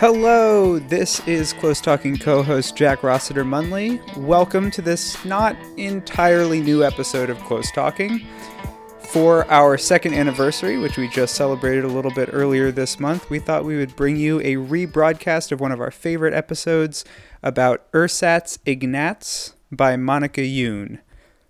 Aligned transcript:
Hello, 0.00 0.78
this 0.78 1.20
is 1.28 1.52
Close 1.52 1.78
Talking 1.78 2.16
co 2.16 2.42
host 2.42 2.74
Jack 2.74 3.02
Rossiter 3.02 3.44
Munley. 3.44 4.00
Welcome 4.16 4.70
to 4.70 4.80
this 4.80 5.22
not 5.26 5.54
entirely 5.76 6.62
new 6.62 6.82
episode 6.82 7.28
of 7.28 7.38
Close 7.40 7.70
Talking. 7.70 8.26
For 9.00 9.44
our 9.50 9.76
second 9.76 10.14
anniversary, 10.14 10.78
which 10.78 10.96
we 10.96 11.06
just 11.08 11.34
celebrated 11.34 11.84
a 11.84 11.88
little 11.88 12.12
bit 12.12 12.30
earlier 12.32 12.72
this 12.72 12.98
month, 12.98 13.28
we 13.28 13.40
thought 13.40 13.66
we 13.66 13.76
would 13.76 13.94
bring 13.94 14.16
you 14.16 14.40
a 14.40 14.54
rebroadcast 14.54 15.52
of 15.52 15.60
one 15.60 15.70
of 15.70 15.82
our 15.82 15.90
favorite 15.90 16.32
episodes 16.32 17.04
about 17.42 17.84
Ersatz 17.92 18.58
Ignatz 18.64 19.52
by 19.70 19.96
Monica 19.96 20.40
Youn. 20.40 21.00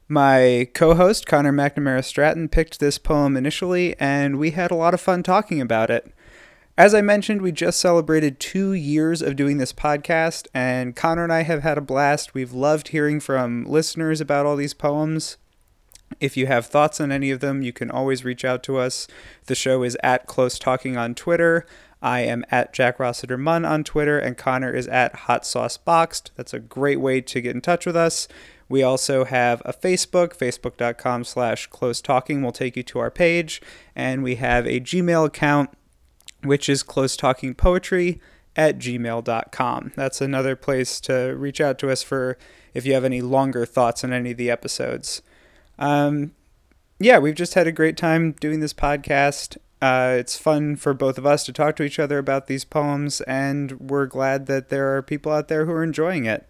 My 0.08 0.66
co 0.74 0.96
host, 0.96 1.24
Connor 1.24 1.52
McNamara 1.52 2.04
Stratton, 2.04 2.48
picked 2.48 2.80
this 2.80 2.98
poem 2.98 3.36
initially, 3.36 3.94
and 4.00 4.40
we 4.40 4.50
had 4.50 4.72
a 4.72 4.74
lot 4.74 4.92
of 4.92 5.00
fun 5.00 5.22
talking 5.22 5.60
about 5.60 5.88
it. 5.88 6.12
As 6.80 6.94
I 6.94 7.02
mentioned, 7.02 7.42
we 7.42 7.52
just 7.52 7.78
celebrated 7.78 8.40
two 8.40 8.72
years 8.72 9.20
of 9.20 9.36
doing 9.36 9.58
this 9.58 9.70
podcast, 9.70 10.46
and 10.54 10.96
Connor 10.96 11.24
and 11.24 11.30
I 11.30 11.42
have 11.42 11.62
had 11.62 11.76
a 11.76 11.82
blast. 11.82 12.32
We've 12.32 12.54
loved 12.54 12.88
hearing 12.88 13.20
from 13.20 13.66
listeners 13.66 14.18
about 14.18 14.46
all 14.46 14.56
these 14.56 14.72
poems. 14.72 15.36
If 16.20 16.38
you 16.38 16.46
have 16.46 16.64
thoughts 16.64 16.98
on 16.98 17.12
any 17.12 17.30
of 17.30 17.40
them, 17.40 17.60
you 17.60 17.74
can 17.74 17.90
always 17.90 18.24
reach 18.24 18.46
out 18.46 18.62
to 18.62 18.78
us. 18.78 19.06
The 19.44 19.54
show 19.54 19.82
is 19.82 19.98
at 20.02 20.26
Close 20.26 20.58
Talking 20.58 20.96
on 20.96 21.14
Twitter. 21.14 21.66
I 22.00 22.20
am 22.20 22.46
at 22.50 22.72
Jack 22.72 22.98
Rossiter 22.98 23.36
Munn 23.36 23.66
on 23.66 23.84
Twitter, 23.84 24.18
and 24.18 24.38
Connor 24.38 24.72
is 24.72 24.88
at 24.88 25.14
Hot 25.14 25.44
Sauce 25.44 25.76
Boxed. 25.76 26.30
That's 26.34 26.54
a 26.54 26.58
great 26.58 26.98
way 26.98 27.20
to 27.20 27.42
get 27.42 27.54
in 27.54 27.60
touch 27.60 27.84
with 27.84 27.94
us. 27.94 28.26
We 28.70 28.82
also 28.82 29.26
have 29.26 29.60
a 29.66 29.74
Facebook, 29.74 30.34
facebook.com 30.34 31.24
slash 31.24 31.66
close 31.66 32.00
talking 32.00 32.40
will 32.40 32.52
take 32.52 32.74
you 32.74 32.82
to 32.84 33.00
our 33.00 33.10
page. 33.10 33.60
And 33.94 34.22
we 34.22 34.36
have 34.36 34.66
a 34.66 34.80
Gmail 34.80 35.26
account, 35.26 35.70
which 36.42 36.68
is 36.68 36.82
close 36.82 37.16
talking 37.16 37.54
poetry 37.54 38.20
at 38.56 38.78
gmail.com. 38.78 39.92
That's 39.96 40.20
another 40.20 40.56
place 40.56 41.00
to 41.02 41.34
reach 41.36 41.60
out 41.60 41.78
to 41.80 41.90
us 41.90 42.02
for 42.02 42.36
if 42.74 42.86
you 42.86 42.94
have 42.94 43.04
any 43.04 43.20
longer 43.20 43.64
thoughts 43.66 44.04
on 44.04 44.12
any 44.12 44.32
of 44.32 44.36
the 44.36 44.50
episodes. 44.50 45.22
Um, 45.78 46.32
yeah, 46.98 47.18
we've 47.18 47.34
just 47.34 47.54
had 47.54 47.66
a 47.66 47.72
great 47.72 47.96
time 47.96 48.32
doing 48.32 48.60
this 48.60 48.74
podcast. 48.74 49.56
Uh, 49.80 50.16
it's 50.18 50.36
fun 50.36 50.76
for 50.76 50.92
both 50.92 51.16
of 51.16 51.24
us 51.24 51.44
to 51.44 51.52
talk 51.52 51.74
to 51.76 51.82
each 51.82 51.98
other 51.98 52.18
about 52.18 52.46
these 52.46 52.64
poems, 52.64 53.22
and 53.22 53.80
we're 53.80 54.06
glad 54.06 54.46
that 54.46 54.68
there 54.68 54.94
are 54.94 55.00
people 55.00 55.32
out 55.32 55.48
there 55.48 55.64
who 55.64 55.72
are 55.72 55.82
enjoying 55.82 56.26
it. 56.26 56.46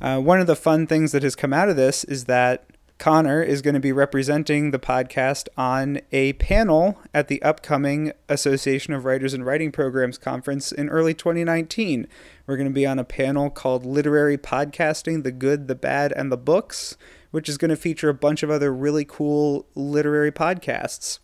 Uh, 0.00 0.18
one 0.18 0.40
of 0.40 0.46
the 0.46 0.56
fun 0.56 0.86
things 0.86 1.12
that 1.12 1.22
has 1.22 1.36
come 1.36 1.52
out 1.52 1.68
of 1.68 1.76
this 1.76 2.04
is 2.04 2.24
that 2.24 2.64
Connor 3.00 3.42
is 3.42 3.62
going 3.62 3.72
to 3.72 3.80
be 3.80 3.92
representing 3.92 4.72
the 4.72 4.78
podcast 4.78 5.48
on 5.56 6.02
a 6.12 6.34
panel 6.34 7.00
at 7.14 7.28
the 7.28 7.40
upcoming 7.40 8.12
Association 8.28 8.92
of 8.92 9.06
Writers 9.06 9.32
and 9.32 9.46
Writing 9.46 9.72
Programs 9.72 10.18
conference 10.18 10.70
in 10.70 10.90
early 10.90 11.14
2019. 11.14 12.06
We're 12.46 12.58
going 12.58 12.68
to 12.68 12.74
be 12.74 12.84
on 12.84 12.98
a 12.98 13.04
panel 13.04 13.48
called 13.48 13.86
Literary 13.86 14.36
Podcasting 14.36 15.22
The 15.22 15.32
Good, 15.32 15.66
the 15.66 15.74
Bad, 15.74 16.12
and 16.12 16.30
the 16.30 16.36
Books, 16.36 16.98
which 17.30 17.48
is 17.48 17.56
going 17.56 17.70
to 17.70 17.76
feature 17.76 18.10
a 18.10 18.14
bunch 18.14 18.42
of 18.42 18.50
other 18.50 18.70
really 18.70 19.06
cool 19.06 19.66
literary 19.74 20.30
podcasts, 20.30 21.20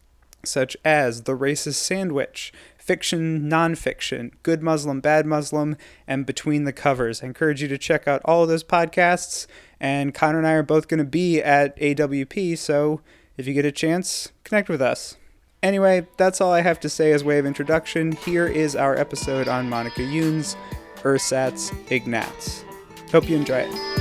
such 0.47 0.79
as 0.83 1.25
The 1.25 1.37
Racist 1.37 1.75
Sandwich, 1.75 2.55
Fiction, 2.79 3.51
Nonfiction, 3.51 4.31
Good 4.43 4.63
Muslim, 4.63 5.01
Bad 5.03 5.27
Muslim, 5.27 5.77
and 6.07 6.25
Between 6.25 6.65
the 6.65 6.73
Covers. 6.73 7.23
I 7.23 7.27
encourage 7.27 7.61
you 7.61 7.69
to 7.69 7.77
check 7.77 8.09
out 8.09 8.23
all 8.25 8.45
of 8.45 8.49
those 8.49 8.65
podcasts. 8.65 9.47
And 9.81 10.15
Connor 10.15 10.39
and 10.39 10.47
I 10.47 10.53
are 10.53 10.63
both 10.63 10.89
going 10.89 10.99
to 10.99 11.05
be 11.05 11.43
at 11.43 11.77
AWP, 11.79 12.57
so 12.57 13.01
if 13.37 13.47
you 13.47 13.53
get 13.53 13.65
a 13.65 13.73
chance, 13.73 14.33
connect 14.45 14.69
with 14.69 14.81
us. 14.81 15.17
Anyway, 15.63 16.07
that's 16.17 16.41
all 16.41 16.53
I 16.53 16.63
have 16.63 16.81
to 16.81 16.89
say 16.89 17.13
as 17.13 17.25
way 17.25 17.39
of 17.39 17.47
introduction. 17.47 18.13
Here 18.13 18.47
is 18.47 18.75
our 18.75 18.97
episode 18.97 19.49
on 19.49 19.69
Monica 19.69 20.03
Youn's 20.03 20.57
Ersatz 21.03 21.73
Ignatz. 21.91 22.65
Hope 23.13 23.29
you 23.29 23.37
enjoy 23.37 23.67
it. 23.69 23.97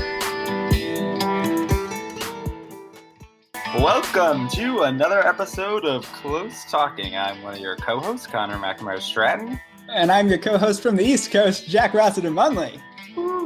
Welcome 3.76 4.48
to 4.50 4.84
another 4.84 5.26
episode 5.28 5.84
of 5.84 6.06
Close 6.14 6.64
Talking. 6.72 7.16
I'm 7.18 7.42
one 7.42 7.54
of 7.54 7.60
your 7.60 7.76
co-hosts, 7.76 8.26
Connor 8.26 8.58
McNamara 8.58 9.02
Stratton. 9.02 9.60
And 9.90 10.12
I'm 10.12 10.28
your 10.30 10.38
co 10.38 10.58
host 10.58 10.82
from 10.82 10.96
the 10.96 11.04
East 11.04 11.32
Coast, 11.32 11.68
Jack 11.68 11.94
Rossiter 11.94 12.32
Munley. 12.32 12.82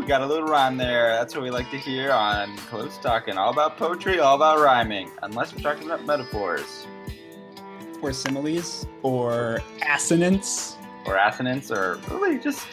Got 0.10 0.24
a 0.24 0.26
little 0.26 0.48
rhyme 0.48 0.76
there. 0.76 1.10
That's 1.12 1.36
what 1.36 1.44
we 1.44 1.52
like 1.52 1.70
to 1.70 1.78
hear 1.78 2.12
on 2.12 2.58
Close 2.58 2.98
Talking. 2.98 3.38
All 3.38 3.52
about 3.52 3.78
poetry, 3.78 4.18
all 4.20 4.36
about 4.36 4.58
rhyming. 4.58 5.12
Unless 5.22 5.54
we're 5.54 5.62
talking 5.62 5.86
about 5.86 6.04
metaphors 6.04 6.88
Or 8.02 8.12
similes, 8.12 8.88
or 9.04 9.60
assonance. 9.88 10.78
or 11.06 11.16
assonance, 11.18 11.70
or 11.70 12.00
really 12.10 12.40
just 12.40 12.66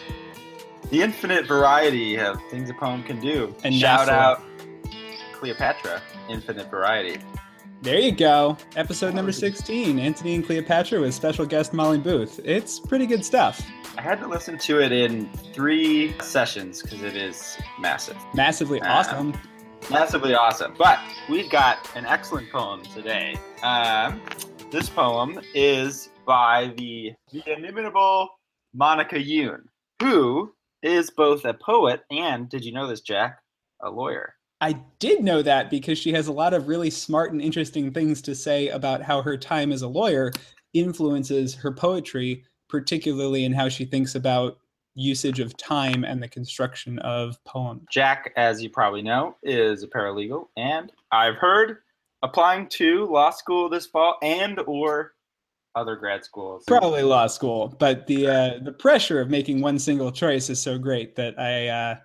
the 0.89 1.03
infinite 1.03 1.47
variety 1.47 2.17
of 2.19 2.41
things 2.51 2.71
a 2.71 2.73
poem 2.73 3.03
can 3.03 3.21
do. 3.21 3.55
And 3.65 3.75
shout 3.75 4.09
out 4.09 4.43
Cleopatra, 5.35 6.01
infinite 6.31 6.71
variety. 6.71 7.19
There 7.82 7.98
you 8.00 8.12
go. 8.12 8.56
Episode 8.75 9.14
number 9.14 9.32
16 9.32 9.98
Antony 9.98 10.34
and 10.34 10.44
Cleopatra 10.44 11.00
with 11.00 11.14
special 11.14 11.47
guest 11.47 11.72
Molly 11.72 11.98
Booth. 11.98 12.41
It's 12.44 12.81
pretty 12.81 13.06
good 13.06 13.25
stuff. 13.25 13.60
I 13.97 14.03
had 14.03 14.20
to 14.20 14.26
listen 14.28 14.59
to 14.59 14.81
it 14.81 14.92
in 14.92 15.28
three 15.54 16.14
sessions 16.20 16.82
because 16.82 17.03
it 17.03 17.16
is 17.16 17.56
massive. 17.78 18.16
Massively 18.34 18.81
Ah. 18.82 18.98
awesome. 18.98 19.34
massively 19.91 20.34
awesome. 20.34 20.75
But 20.76 20.98
we've 21.28 21.50
got 21.50 21.78
an 21.94 22.06
excellent 22.06 22.50
poem 22.50 22.82
today. 22.82 23.37
Um, 23.62 24.20
this 24.72 24.88
poem 24.88 25.38
is 25.54 26.08
by 26.26 26.72
the, 26.76 27.12
the 27.32 27.43
inimitable 27.56 28.28
Monica 28.75 29.20
Youn, 29.20 29.69
who 30.03 30.53
is 30.82 31.10
both 31.10 31.44
a 31.44 31.54
poet 31.54 32.03
and, 32.10 32.48
did 32.48 32.64
you 32.64 32.72
know 32.72 32.88
this, 32.88 33.00
Jack, 33.00 33.38
a 33.81 33.91
lawyer. 33.91 34.34
I 34.66 34.72
did 34.99 35.22
know 35.22 35.43
that 35.43 35.71
because 35.71 35.97
she 35.97 36.12
has 36.15 36.27
a 36.27 36.32
lot 36.32 36.53
of 36.53 36.66
really 36.66 36.91
smart 36.91 37.31
and 37.31 37.41
interesting 37.41 37.93
things 37.93 38.21
to 38.22 38.34
say 38.34 38.66
about 38.66 39.00
how 39.00 39.22
her 39.22 39.37
time 39.37 39.71
as 39.71 39.82
a 39.82 39.87
lawyer 39.87 40.32
influences 40.75 41.54
her 41.54 41.71
poetry, 41.71 42.43
particularly 42.69 43.44
in 43.44 43.53
how 43.53 43.69
she 43.69 43.84
thinks 43.84 44.16
about 44.16 44.59
usage 44.97 45.38
of 45.38 45.56
time 45.56 46.03
and 46.03 46.21
the 46.21 46.26
construction 46.26 46.99
of 46.99 47.37
poems. 47.44 47.82
Jack, 47.93 48.32
as 48.37 48.60
you 48.60 48.69
probably 48.69 49.03
know, 49.03 49.37
is 49.44 49.84
a 49.84 49.87
paralegal, 49.87 50.49
and 50.56 50.91
I've 51.12 51.37
heard 51.37 51.76
applying 52.22 52.66
to 52.71 53.06
law 53.06 53.31
school 53.31 53.69
this 53.69 53.87
fall 53.87 54.16
and 54.21 54.59
or 54.66 55.12
other 55.76 55.94
grad 55.94 56.25
schools. 56.25 56.65
Probably 56.66 57.03
law 57.03 57.28
school, 57.28 57.72
but 57.78 58.09
the 58.09 58.26
uh, 58.26 58.59
the 58.65 58.72
pressure 58.72 59.21
of 59.21 59.31
making 59.31 59.60
one 59.60 59.78
single 59.78 60.10
choice 60.10 60.50
is 60.50 60.60
so 60.60 60.76
great 60.76 61.15
that 61.15 61.38
I 61.38 61.69
uh, 61.69 61.97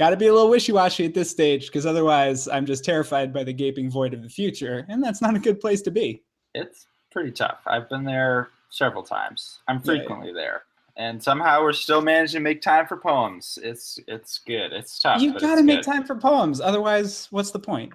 got 0.00 0.10
to 0.10 0.16
be 0.16 0.28
a 0.28 0.32
little 0.32 0.48
wishy 0.48 0.72
washy 0.72 1.04
at 1.04 1.12
this 1.12 1.30
stage 1.30 1.66
because 1.66 1.84
otherwise 1.84 2.48
I'm 2.48 2.64
just 2.64 2.86
terrified 2.86 3.34
by 3.34 3.44
the 3.44 3.52
gaping 3.52 3.90
void 3.90 4.14
of 4.14 4.22
the 4.22 4.30
future, 4.30 4.86
and 4.88 5.04
that's 5.04 5.20
not 5.20 5.36
a 5.36 5.38
good 5.38 5.60
place 5.60 5.82
to 5.82 5.90
be. 5.90 6.22
it's 6.54 6.86
pretty 7.12 7.30
tough. 7.32 7.58
I've 7.66 7.88
been 7.90 8.04
there 8.04 8.48
several 8.70 9.02
times. 9.02 9.58
I'm 9.68 9.76
Yeah. 9.76 9.82
frequently 9.82 10.32
there. 10.32 10.62
And 10.96 11.22
somehow 11.22 11.62
we're 11.62 11.72
still 11.74 12.00
managing 12.00 12.38
to 12.38 12.42
make 12.42 12.62
time 12.62 12.86
for 12.86 12.96
poems. 12.96 13.58
It's 13.62 13.98
it's 14.08 14.38
good. 14.38 14.72
It's 14.72 14.98
tough. 14.98 15.20
You've 15.20 15.38
got 15.38 15.56
to 15.56 15.62
make 15.62 15.82
good. 15.84 15.92
time 15.92 16.04
for 16.04 16.14
poems, 16.14 16.60
otherwise, 16.60 17.28
what's 17.30 17.50
the 17.50 17.58
point? 17.58 17.92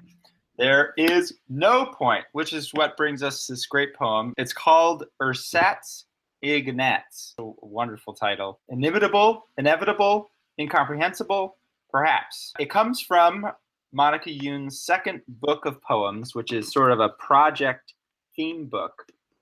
There 0.58 0.94
is 0.98 1.34
no 1.50 1.86
point, 1.88 2.26
which 2.34 2.54
is 2.54 2.72
what 2.74 2.96
brings 2.98 3.24
us 3.24 3.48
this 3.48 3.66
great 3.66 3.94
poem. 3.96 4.34
It's 4.38 4.54
called 4.54 5.06
Ersatz 5.22 6.06
Ignatz. 6.44 7.34
A 7.40 7.44
wonderful 7.62 8.14
title. 8.14 8.60
Inimitable, 8.70 9.48
inevitable, 9.58 10.30
incomprehensible, 10.60 11.58
perhaps. 11.90 12.54
It 12.60 12.70
comes 12.70 13.02
from 13.02 13.48
Monica 13.94 14.32
Youn's 14.32 14.82
second 14.82 15.22
book 15.28 15.66
of 15.66 15.82
poems, 15.82 16.36
which 16.36 16.52
is 16.52 16.72
sort 16.72 16.92
of 16.92 17.00
a 17.00 17.10
project 17.10 17.94
theme 18.36 18.66
book, 18.68 18.94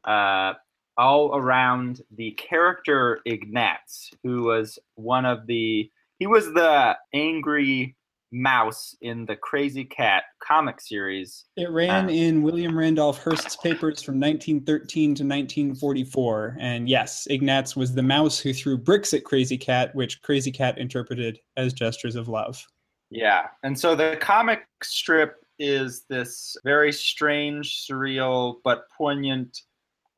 uh, 0.06 0.54
all 0.98 1.36
around 1.36 2.02
the 2.16 2.32
character 2.32 3.22
Ignatz, 3.26 4.12
who 4.24 4.44
was 4.44 4.78
one 4.96 5.26
of 5.26 5.48
the 5.48 5.90
he 6.20 6.28
was 6.28 6.46
the 6.54 6.96
angry 7.14 7.96
mouse 8.34 8.96
in 9.02 9.26
the 9.26 9.36
Krazy 9.38 9.90
Kat 9.90 10.24
comic 10.42 10.82
series. 10.82 11.46
It 11.56 11.70
ran 11.70 12.06
Ah. 12.06 12.10
in 12.10 12.42
William 12.42 12.78
Randolph 12.78 13.24
Hearst's 13.24 13.56
papers 13.56 14.02
from 14.02 14.20
1913 14.20 15.14
to 15.16 15.24
1944. 15.24 16.58
And 16.60 16.90
yes, 16.90 17.28
Ignatz 17.30 17.76
was 17.76 17.94
the 17.94 18.02
mouse 18.04 18.40
who 18.40 18.52
threw 18.54 18.78
bricks 18.78 19.14
at 19.14 19.24
Krazy 19.24 19.60
Kat, 19.60 19.94
which 19.96 20.22
Krazy 20.24 20.54
Kat 20.54 20.78
interpreted 20.78 21.40
as 21.56 21.74
gestures 21.74 22.16
of 22.16 22.28
love. 22.28 22.66
Yeah. 23.12 23.48
And 23.62 23.80
so 23.80 23.96
the 23.96 24.18
comic 24.20 24.66
strip 24.82 25.36
is 25.60 26.04
this 26.10 26.58
very 26.64 26.92
strange, 26.92 27.86
surreal, 27.88 28.56
but 28.64 28.86
poignant 28.98 29.56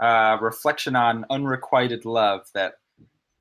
uh, 0.02 0.38
reflection 0.42 0.96
on 0.96 1.26
unrequited 1.30 2.06
love 2.06 2.42
that 2.54 2.76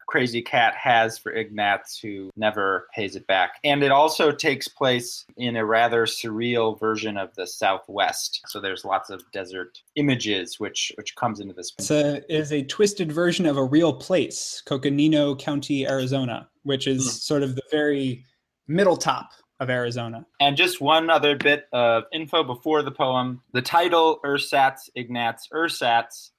Krazy 0.09 0.45
Kat 0.45 0.75
has 0.75 1.19
for 1.19 1.33
Ignatz, 1.33 1.99
who 1.99 2.31
never 2.37 2.89
pays 2.95 3.17
it 3.17 3.27
back. 3.27 3.59
And 3.65 3.83
it 3.83 3.91
also 3.91 4.33
takes 4.33 4.69
place 4.69 5.25
in 5.37 5.57
a 5.57 5.65
rather 5.65 6.07
surreal 6.07 6.79
version 6.79 7.17
of 7.17 7.35
the 7.35 7.47
Southwest. 7.47 8.43
So 8.47 8.61
there's 8.61 8.85
lots 8.85 9.11
of 9.11 9.23
desert 9.33 9.81
images, 9.97 10.61
which 10.61 10.93
which 10.97 11.15
comes 11.17 11.41
into 11.41 11.55
this. 11.55 11.73
It's 11.79 11.91
a, 11.91 12.17
it 12.17 12.27
is 12.29 12.53
a 12.53 12.65
twisted 12.65 13.13
version 13.13 13.47
of 13.47 13.57
a 13.57 13.65
real 13.65 13.93
place, 13.93 14.63
Coconino 14.67 15.37
County, 15.37 15.87
Arizona, 15.87 16.49
which 16.63 16.87
is 16.87 17.07
mm. 17.07 17.11
sort 17.11 17.43
of 17.43 17.55
the 17.55 17.63
very 17.71 18.25
middle 18.67 18.97
top 18.97 19.31
of 19.61 19.71
Arizona. 19.71 20.27
And 20.41 20.57
just 20.57 20.81
one 20.81 21.11
other 21.11 21.37
bit 21.37 21.67
of 21.73 22.05
info 22.13 22.43
before 22.43 22.83
the 22.83 22.91
poem. 22.91 23.43
The 23.53 23.63
title 23.63 24.21
Ersatz 24.25 24.91
Ignatz 24.95 25.49
Ersatz 25.53 26.31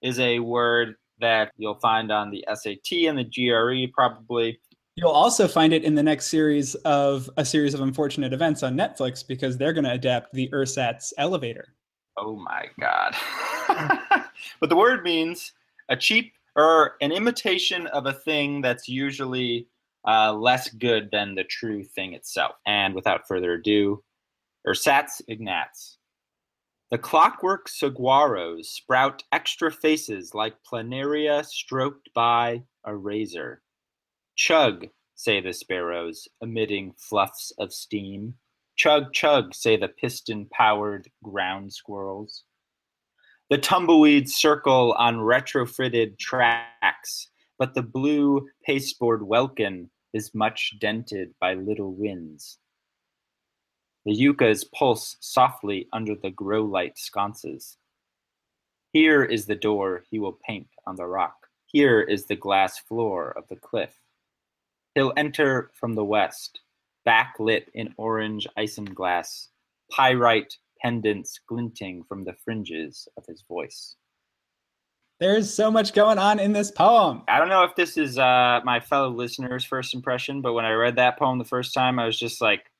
is 0.00 0.18
a 0.18 0.40
word 0.40 0.96
that 1.22 1.52
you'll 1.56 1.78
find 1.80 2.12
on 2.12 2.30
the 2.30 2.44
SAT 2.52 3.08
and 3.08 3.18
the 3.18 3.24
GRE 3.24 3.90
probably. 3.94 4.60
You'll 4.96 5.10
also 5.10 5.48
find 5.48 5.72
it 5.72 5.84
in 5.84 5.94
the 5.94 6.02
next 6.02 6.26
series 6.26 6.74
of 6.76 7.30
a 7.38 7.44
series 7.44 7.72
of 7.72 7.80
unfortunate 7.80 8.34
events 8.34 8.62
on 8.62 8.76
Netflix 8.76 9.26
because 9.26 9.56
they're 9.56 9.72
going 9.72 9.84
to 9.84 9.92
adapt 9.92 10.34
the 10.34 10.50
Ersatz 10.52 11.14
elevator. 11.16 11.74
Oh 12.18 12.36
my 12.36 12.66
God. 12.78 13.14
but 14.60 14.68
the 14.68 14.76
word 14.76 15.02
means 15.02 15.52
a 15.88 15.96
cheap 15.96 16.34
or 16.56 16.96
an 17.00 17.10
imitation 17.10 17.86
of 17.88 18.04
a 18.04 18.12
thing 18.12 18.60
that's 18.60 18.86
usually 18.86 19.66
uh, 20.06 20.32
less 20.32 20.68
good 20.68 21.08
than 21.10 21.34
the 21.34 21.44
true 21.44 21.82
thing 21.82 22.12
itself. 22.12 22.56
And 22.66 22.94
without 22.94 23.26
further 23.26 23.54
ado, 23.54 24.02
Ersatz 24.66 25.22
Ignatz. 25.28 25.98
The 26.92 26.98
clockwork 26.98 27.70
saguaros 27.70 28.66
sprout 28.66 29.24
extra 29.32 29.72
faces 29.72 30.34
like 30.34 30.62
planaria 30.62 31.42
stroked 31.42 32.10
by 32.12 32.64
a 32.84 32.94
razor. 32.94 33.62
Chug, 34.36 34.88
say 35.14 35.40
the 35.40 35.54
sparrows, 35.54 36.28
emitting 36.42 36.92
fluffs 36.98 37.50
of 37.58 37.72
steam. 37.72 38.34
Chug, 38.76 39.14
chug, 39.14 39.54
say 39.54 39.78
the 39.78 39.88
piston 39.88 40.44
powered 40.52 41.08
ground 41.24 41.72
squirrels. 41.72 42.44
The 43.48 43.56
tumbleweeds 43.56 44.34
circle 44.34 44.92
on 44.98 45.16
retrofitted 45.16 46.18
tracks, 46.18 47.30
but 47.58 47.72
the 47.72 47.80
blue 47.80 48.46
pasteboard 48.66 49.26
welkin 49.26 49.88
is 50.12 50.34
much 50.34 50.74
dented 50.78 51.30
by 51.40 51.54
little 51.54 51.94
winds. 51.94 52.58
The 54.04 54.12
yuccas 54.12 54.64
pulse 54.64 55.16
softly 55.20 55.88
under 55.92 56.14
the 56.14 56.30
grow-light 56.30 56.98
sconces. 56.98 57.76
Here 58.92 59.24
is 59.24 59.46
the 59.46 59.54
door 59.54 60.04
he 60.10 60.18
will 60.18 60.38
paint 60.46 60.68
on 60.86 60.96
the 60.96 61.06
rock. 61.06 61.46
Here 61.66 62.00
is 62.00 62.26
the 62.26 62.36
glass 62.36 62.78
floor 62.78 63.32
of 63.36 63.48
the 63.48 63.56
cliff. 63.56 63.94
He'll 64.94 65.12
enter 65.16 65.70
from 65.72 65.94
the 65.94 66.04
west, 66.04 66.60
backlit 67.06 67.66
in 67.74 67.94
orange 67.96 68.46
isinglass, 68.58 69.48
pyrite 69.90 70.56
pendants 70.82 71.38
glinting 71.46 72.02
from 72.04 72.24
the 72.24 72.34
fringes 72.44 73.08
of 73.16 73.24
his 73.26 73.42
voice. 73.48 73.94
There's 75.20 75.54
so 75.54 75.70
much 75.70 75.94
going 75.94 76.18
on 76.18 76.40
in 76.40 76.52
this 76.52 76.72
poem. 76.72 77.22
I 77.28 77.38
don't 77.38 77.48
know 77.48 77.62
if 77.62 77.76
this 77.76 77.96
is 77.96 78.18
uh, 78.18 78.60
my 78.64 78.80
fellow 78.80 79.08
listeners' 79.08 79.64
first 79.64 79.94
impression, 79.94 80.42
but 80.42 80.52
when 80.52 80.64
I 80.64 80.72
read 80.72 80.96
that 80.96 81.16
poem 81.16 81.38
the 81.38 81.44
first 81.44 81.72
time, 81.72 82.00
I 82.00 82.06
was 82.06 82.18
just 82.18 82.40
like, 82.40 82.71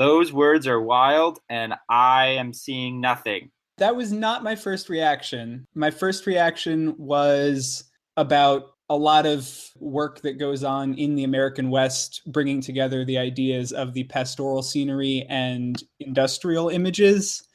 those 0.00 0.32
words 0.32 0.66
are 0.66 0.80
wild, 0.80 1.40
and 1.50 1.74
I 1.90 2.28
am 2.28 2.54
seeing 2.54 3.02
nothing. 3.02 3.50
That 3.76 3.94
was 3.94 4.12
not 4.12 4.42
my 4.42 4.56
first 4.56 4.88
reaction. 4.88 5.66
My 5.74 5.90
first 5.90 6.24
reaction 6.26 6.94
was 6.96 7.84
about 8.16 8.70
a 8.88 8.96
lot 8.96 9.26
of 9.26 9.46
work 9.76 10.22
that 10.22 10.38
goes 10.38 10.64
on 10.64 10.94
in 10.94 11.16
the 11.16 11.24
American 11.24 11.68
West, 11.68 12.22
bringing 12.26 12.62
together 12.62 13.04
the 13.04 13.18
ideas 13.18 13.72
of 13.72 13.92
the 13.92 14.04
pastoral 14.04 14.62
scenery 14.62 15.26
and 15.28 15.84
industrial 16.00 16.70
images. 16.70 17.46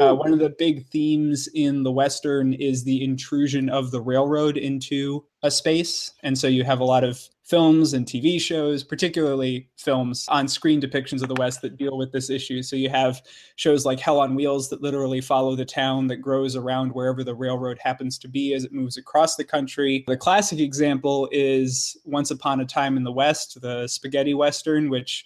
Uh, 0.00 0.12
one 0.14 0.32
of 0.32 0.40
the 0.40 0.54
big 0.58 0.84
themes 0.88 1.48
in 1.54 1.84
the 1.84 1.92
Western 1.92 2.52
is 2.54 2.82
the 2.82 3.02
intrusion 3.02 3.68
of 3.68 3.92
the 3.92 4.00
railroad 4.00 4.56
into 4.56 5.24
a 5.44 5.52
space. 5.52 6.12
And 6.24 6.36
so 6.36 6.48
you 6.48 6.64
have 6.64 6.80
a 6.80 6.84
lot 6.84 7.04
of 7.04 7.20
films 7.44 7.92
and 7.92 8.06
TV 8.06 8.40
shows, 8.40 8.84
particularly 8.84 9.68
films 9.76 10.26
on 10.28 10.46
screen 10.46 10.80
depictions 10.80 11.22
of 11.22 11.28
the 11.28 11.34
West 11.34 11.60
that 11.60 11.76
deal 11.76 11.96
with 11.96 12.12
this 12.12 12.30
issue. 12.30 12.62
So 12.62 12.76
you 12.76 12.88
have 12.88 13.20
shows 13.56 13.84
like 13.84 13.98
Hell 13.98 14.20
on 14.20 14.34
Wheels 14.34 14.68
that 14.70 14.82
literally 14.82 15.20
follow 15.20 15.56
the 15.56 15.64
town 15.64 16.06
that 16.06 16.18
grows 16.18 16.54
around 16.54 16.90
wherever 16.92 17.24
the 17.24 17.34
railroad 17.34 17.78
happens 17.82 18.16
to 18.18 18.28
be 18.28 18.54
as 18.54 18.64
it 18.64 18.72
moves 18.72 18.96
across 18.96 19.34
the 19.34 19.44
country. 19.44 20.04
The 20.06 20.16
classic 20.16 20.60
example 20.60 21.28
is 21.32 21.96
Once 22.04 22.30
Upon 22.30 22.60
a 22.60 22.64
Time 22.64 22.96
in 22.96 23.02
the 23.02 23.12
West, 23.12 23.60
the 23.60 23.88
spaghetti 23.88 24.34
Western, 24.34 24.88
which 24.88 25.24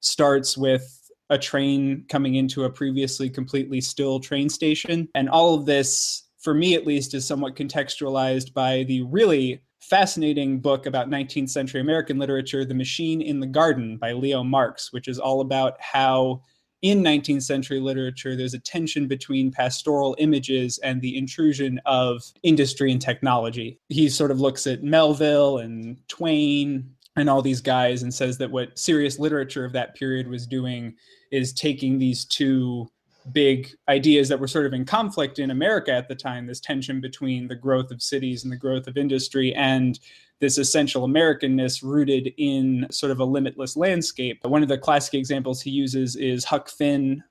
starts 0.00 0.56
with 0.56 1.10
a 1.30 1.38
train 1.38 2.04
coming 2.08 2.36
into 2.36 2.64
a 2.64 2.70
previously 2.70 3.28
completely 3.28 3.80
still 3.80 4.20
train 4.20 4.48
station. 4.48 5.08
And 5.16 5.28
all 5.28 5.54
of 5.54 5.66
this, 5.66 6.22
for 6.38 6.54
me 6.54 6.76
at 6.76 6.86
least, 6.86 7.14
is 7.14 7.26
somewhat 7.26 7.56
contextualized 7.56 8.54
by 8.54 8.84
the 8.84 9.02
really 9.02 9.62
fascinating 9.88 10.58
book 10.58 10.86
about 10.86 11.08
19th 11.08 11.50
century 11.50 11.80
American 11.80 12.18
literature, 12.18 12.64
The 12.64 12.74
Machine 12.74 13.22
in 13.22 13.40
the 13.40 13.46
Garden 13.46 13.96
by 13.98 14.12
Leo 14.12 14.42
Marx, 14.42 14.92
which 14.92 15.06
is 15.06 15.18
all 15.18 15.40
about 15.40 15.80
how 15.80 16.42
in 16.82 17.02
19th 17.02 17.42
century 17.42 17.80
literature 17.80 18.36
there's 18.36 18.54
a 18.54 18.58
tension 18.58 19.06
between 19.06 19.50
pastoral 19.50 20.16
images 20.18 20.78
and 20.78 21.00
the 21.00 21.16
intrusion 21.16 21.80
of 21.86 22.22
industry 22.42 22.92
and 22.92 23.00
technology. 23.00 23.78
He 23.88 24.08
sort 24.08 24.30
of 24.30 24.40
looks 24.40 24.66
at 24.66 24.82
Melville 24.82 25.58
and 25.58 25.96
Twain 26.08 26.90
and 27.16 27.30
all 27.30 27.40
these 27.40 27.60
guys 27.60 28.02
and 28.02 28.12
says 28.12 28.38
that 28.38 28.50
what 28.50 28.78
serious 28.78 29.18
literature 29.18 29.64
of 29.64 29.72
that 29.72 29.94
period 29.94 30.28
was 30.28 30.46
doing 30.46 30.94
is 31.30 31.52
taking 31.52 31.98
these 31.98 32.24
two 32.24 32.88
big 33.32 33.70
ideas 33.88 34.28
that 34.28 34.38
were 34.38 34.48
sort 34.48 34.66
of 34.66 34.72
in 34.72 34.84
conflict 34.84 35.38
in 35.38 35.50
America 35.50 35.92
at 35.92 36.08
the 36.08 36.14
time 36.14 36.46
this 36.46 36.60
tension 36.60 37.00
between 37.00 37.48
the 37.48 37.54
growth 37.54 37.90
of 37.90 38.02
cities 38.02 38.44
and 38.44 38.52
the 38.52 38.56
growth 38.56 38.86
of 38.86 38.96
industry 38.96 39.54
and 39.54 39.98
this 40.40 40.58
essential 40.58 41.08
Americanness 41.08 41.82
rooted 41.82 42.32
in 42.36 42.86
sort 42.90 43.10
of 43.10 43.20
a 43.20 43.24
limitless 43.24 43.76
landscape. 43.76 44.38
One 44.42 44.62
of 44.62 44.68
the 44.68 44.78
classic 44.78 45.14
examples 45.14 45.62
he 45.62 45.70
uses 45.70 46.16
is 46.16 46.44
Huck 46.44 46.68
Finn 46.68 47.22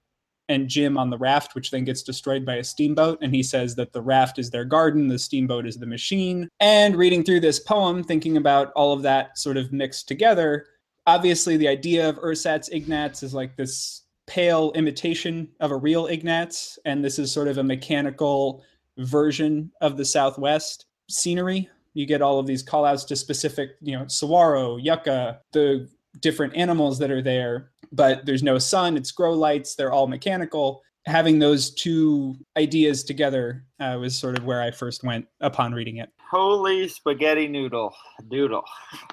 and 0.50 0.68
Jim 0.68 0.98
on 0.98 1.10
the 1.10 1.18
raft, 1.18 1.56
which 1.56 1.72
then 1.72 1.86
gets 1.86 2.04
destroyed 2.04 2.46
by 2.46 2.56
a 2.56 2.64
steamboat. 2.64 3.20
And 3.22 3.34
he 3.34 3.44
says 3.44 3.76
that 3.76 3.94
the 3.94 4.02
raft 4.02 4.38
is 4.40 4.50
their 4.50 4.66
garden, 4.66 5.08
the 5.08 5.20
steamboat 5.20 5.66
is 5.66 5.78
the 5.78 5.86
machine. 5.86 6.50
And 6.60 6.96
reading 6.96 7.24
through 7.24 7.40
this 7.40 7.60
poem, 7.60 8.04
thinking 8.04 8.38
about 8.38 8.72
all 8.74 8.94
of 8.94 9.02
that 9.04 9.38
sort 9.38 9.58
of 9.58 9.72
mixed 9.72 10.08
together, 10.08 10.68
obviously 11.08 11.58
the 11.58 11.68
idea 11.68 12.08
of 12.08 12.18
Ersatz 12.18 12.70
Ignatz 12.70 13.24
is 13.24 13.34
like 13.34 13.56
this 13.56 14.04
pale 14.28 14.72
imitation 14.76 15.50
of 15.60 15.72
a 15.72 15.78
real 15.78 16.08
Ignatz. 16.08 16.80
And 16.86 17.04
this 17.04 17.20
is 17.20 17.32
sort 17.32 17.48
of 17.48 17.58
a 17.58 17.64
mechanical 17.64 18.64
version 18.98 19.72
of 19.82 19.98
the 19.98 20.06
Southwest 20.06 20.86
scenery. 21.10 21.70
You 21.94 22.06
get 22.06 22.22
all 22.22 22.40
of 22.40 22.48
these 22.48 22.64
call 22.64 22.86
outs 22.86 23.04
to 23.06 23.16
specific, 23.16 23.72
you 23.82 23.98
know, 23.98 24.08
saguaro, 24.08 24.78
yucca, 24.78 25.42
the 25.54 25.90
different 26.22 26.56
animals 26.56 26.98
that 27.00 27.12
are 27.12 27.22
there 27.22 27.72
but 27.96 28.26
there's 28.26 28.44
no 28.44 28.58
sun. 28.58 28.98
It's 28.98 29.12
grow 29.12 29.34
lights. 29.34 29.76
They're 29.76 29.92
all 29.92 30.08
mechanical. 30.08 30.82
Having 31.06 31.40
those 31.40 31.74
two 31.74 32.36
ideas 32.58 33.04
together 33.04 33.64
uh, 33.80 33.98
was 34.00 34.18
sort 34.18 34.38
of 34.38 34.46
where 34.46 34.62
I 34.62 34.72
first 34.72 35.04
went 35.04 35.28
upon 35.40 35.74
reading 35.74 35.98
it. 35.98 36.10
Holy 36.30 36.88
spaghetti 36.88 37.48
noodle 37.48 37.96
doodle. 38.30 38.64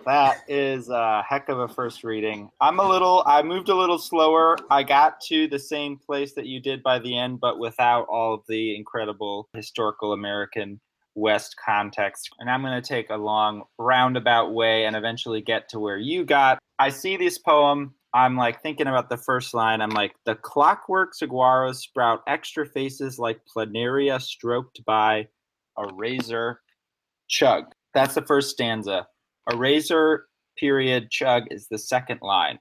That 0.04 0.38
is 0.48 0.88
a 0.88 1.22
heck 1.28 1.48
of 1.48 1.58
a 1.58 1.68
first 1.68 2.04
reading. 2.04 2.50
I'm 2.60 2.78
a 2.78 2.88
little, 2.88 3.22
I 3.26 3.42
moved 3.42 3.68
a 3.68 3.74
little 3.74 3.98
slower. 3.98 4.56
I 4.70 4.82
got 4.82 5.20
to 5.28 5.46
the 5.46 5.58
same 5.58 5.98
place 5.98 6.32
that 6.34 6.46
you 6.46 6.60
did 6.60 6.82
by 6.82 6.98
the 6.98 7.16
end, 7.16 7.40
but 7.40 7.58
without 7.58 8.06
all 8.08 8.34
of 8.34 8.40
the 8.48 8.74
incredible 8.74 9.48
historical 9.54 10.12
American 10.12 10.80
West 11.14 11.56
context. 11.62 12.30
And 12.38 12.50
I'm 12.50 12.62
going 12.62 12.80
to 12.80 12.88
take 12.88 13.10
a 13.10 13.16
long 13.16 13.64
roundabout 13.78 14.54
way 14.54 14.86
and 14.86 14.96
eventually 14.96 15.42
get 15.42 15.68
to 15.70 15.80
where 15.80 15.98
you 15.98 16.24
got. 16.24 16.58
I 16.78 16.88
see 16.88 17.16
this 17.16 17.38
poem 17.38 17.94
I'm 18.14 18.36
like 18.36 18.62
thinking 18.62 18.88
about 18.88 19.08
the 19.08 19.16
first 19.16 19.54
line. 19.54 19.80
I'm 19.80 19.90
like, 19.90 20.14
the 20.26 20.34
clockwork 20.34 21.14
saguaros 21.14 21.76
sprout 21.76 22.22
extra 22.26 22.66
faces 22.66 23.18
like 23.18 23.40
planaria 23.46 24.20
stroked 24.20 24.84
by 24.84 25.28
a 25.78 25.94
razor 25.94 26.60
chug. 27.32 27.64
That's 27.94 28.14
the 28.14 28.22
first 28.22 28.50
stanza. 28.50 29.06
A 29.50 29.56
razor 29.56 30.26
period 30.56 31.10
chug 31.10 31.44
is 31.50 31.66
the 31.68 31.78
second 31.78 32.20
line. 32.22 32.58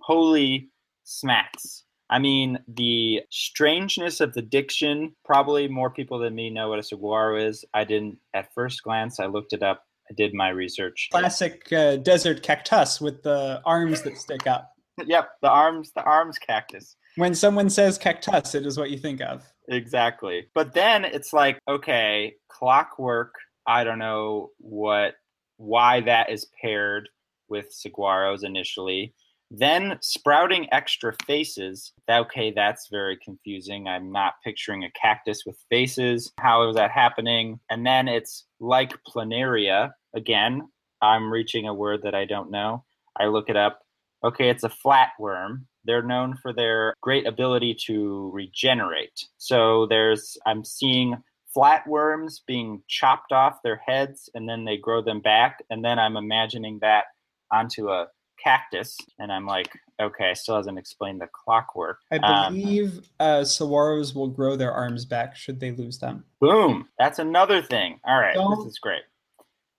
Holy 0.00 0.70
smacks. 1.04 1.84
I 2.08 2.18
mean, 2.18 2.58
the 2.68 3.22
strangeness 3.30 4.20
of 4.20 4.34
the 4.34 4.42
diction, 4.42 5.14
probably 5.24 5.68
more 5.68 5.90
people 5.90 6.18
than 6.18 6.34
me 6.34 6.50
know 6.50 6.68
what 6.68 6.78
a 6.78 6.82
saguaro 6.82 7.36
is. 7.36 7.64
I 7.74 7.84
didn't 7.84 8.18
at 8.34 8.52
first 8.54 8.82
glance, 8.82 9.18
I 9.18 9.26
looked 9.26 9.52
it 9.52 9.62
up 9.62 9.84
I 10.10 10.14
did 10.14 10.34
my 10.34 10.50
research. 10.50 11.08
Classic 11.10 11.72
uh, 11.72 11.96
desert 11.96 12.42
cactus 12.42 13.00
with 13.00 13.22
the 13.22 13.62
arms 13.64 14.02
that 14.02 14.18
stick 14.18 14.46
up. 14.46 14.72
yep, 15.06 15.30
the 15.40 15.48
arms, 15.48 15.92
the 15.94 16.02
arms 16.02 16.38
cactus. 16.38 16.96
When 17.16 17.34
someone 17.34 17.70
says 17.70 17.98
cactus, 17.98 18.54
it 18.54 18.66
is 18.66 18.78
what 18.78 18.90
you 18.90 18.98
think 18.98 19.20
of. 19.20 19.44
Exactly. 19.68 20.48
But 20.54 20.74
then 20.74 21.04
it's 21.04 21.32
like, 21.32 21.58
okay, 21.68 22.34
clockwork. 22.48 23.34
I 23.66 23.84
don't 23.84 23.98
know 23.98 24.50
what 24.58 25.14
why 25.56 26.00
that 26.00 26.30
is 26.30 26.46
paired 26.60 27.08
with 27.48 27.66
saguaros 27.70 28.44
initially. 28.44 29.14
Then 29.50 29.98
sprouting 30.00 30.66
extra 30.72 31.14
faces. 31.26 31.92
Okay, 32.10 32.50
that's 32.50 32.88
very 32.90 33.18
confusing. 33.18 33.86
I'm 33.86 34.10
not 34.10 34.34
picturing 34.42 34.84
a 34.84 34.90
cactus 34.92 35.44
with 35.44 35.58
faces. 35.68 36.32
How 36.40 36.66
is 36.68 36.76
that 36.76 36.90
happening? 36.90 37.60
And 37.70 37.86
then 37.86 38.08
it's 38.08 38.46
like 38.60 38.98
planaria. 39.04 39.92
Again, 40.14 40.68
I'm 41.02 41.30
reaching 41.30 41.68
a 41.68 41.74
word 41.74 42.00
that 42.02 42.14
I 42.14 42.24
don't 42.24 42.50
know. 42.50 42.84
I 43.20 43.26
look 43.26 43.50
it 43.50 43.56
up. 43.56 43.80
Okay, 44.24 44.48
it's 44.48 44.64
a 44.64 44.70
flatworm. 44.70 45.64
They're 45.84 46.02
known 46.02 46.36
for 46.36 46.52
their 46.54 46.94
great 47.02 47.26
ability 47.26 47.76
to 47.86 48.30
regenerate. 48.32 49.26
So 49.36 49.86
there's, 49.86 50.38
I'm 50.46 50.64
seeing 50.64 51.16
flatworms 51.56 52.40
being 52.46 52.82
chopped 52.88 53.32
off 53.32 53.62
their 53.62 53.80
heads 53.86 54.30
and 54.34 54.48
then 54.48 54.64
they 54.64 54.76
grow 54.76 55.02
them 55.02 55.20
back. 55.20 55.62
And 55.70 55.84
then 55.84 55.98
I'm 55.98 56.16
imagining 56.16 56.78
that 56.80 57.04
onto 57.50 57.90
a 57.90 58.08
cactus. 58.42 58.96
And 59.18 59.32
I'm 59.32 59.46
like, 59.46 59.70
okay, 60.00 60.30
I 60.30 60.32
still 60.32 60.56
hasn't 60.56 60.78
explained 60.78 61.20
the 61.20 61.28
clockwork. 61.32 61.98
I 62.10 62.16
um, 62.16 62.54
believe 62.54 62.98
um, 62.98 63.02
uh, 63.20 63.40
saguaros 63.40 64.14
will 64.14 64.28
grow 64.28 64.56
their 64.56 64.72
arms 64.72 65.04
back 65.04 65.36
should 65.36 65.60
they 65.60 65.72
lose 65.72 65.98
them. 65.98 66.24
Boom. 66.40 66.88
That's 66.98 67.18
another 67.18 67.62
thing. 67.62 68.00
All 68.04 68.18
right, 68.18 68.34
Don't 68.34 68.58
this 68.58 68.72
is 68.72 68.78
great. 68.78 69.02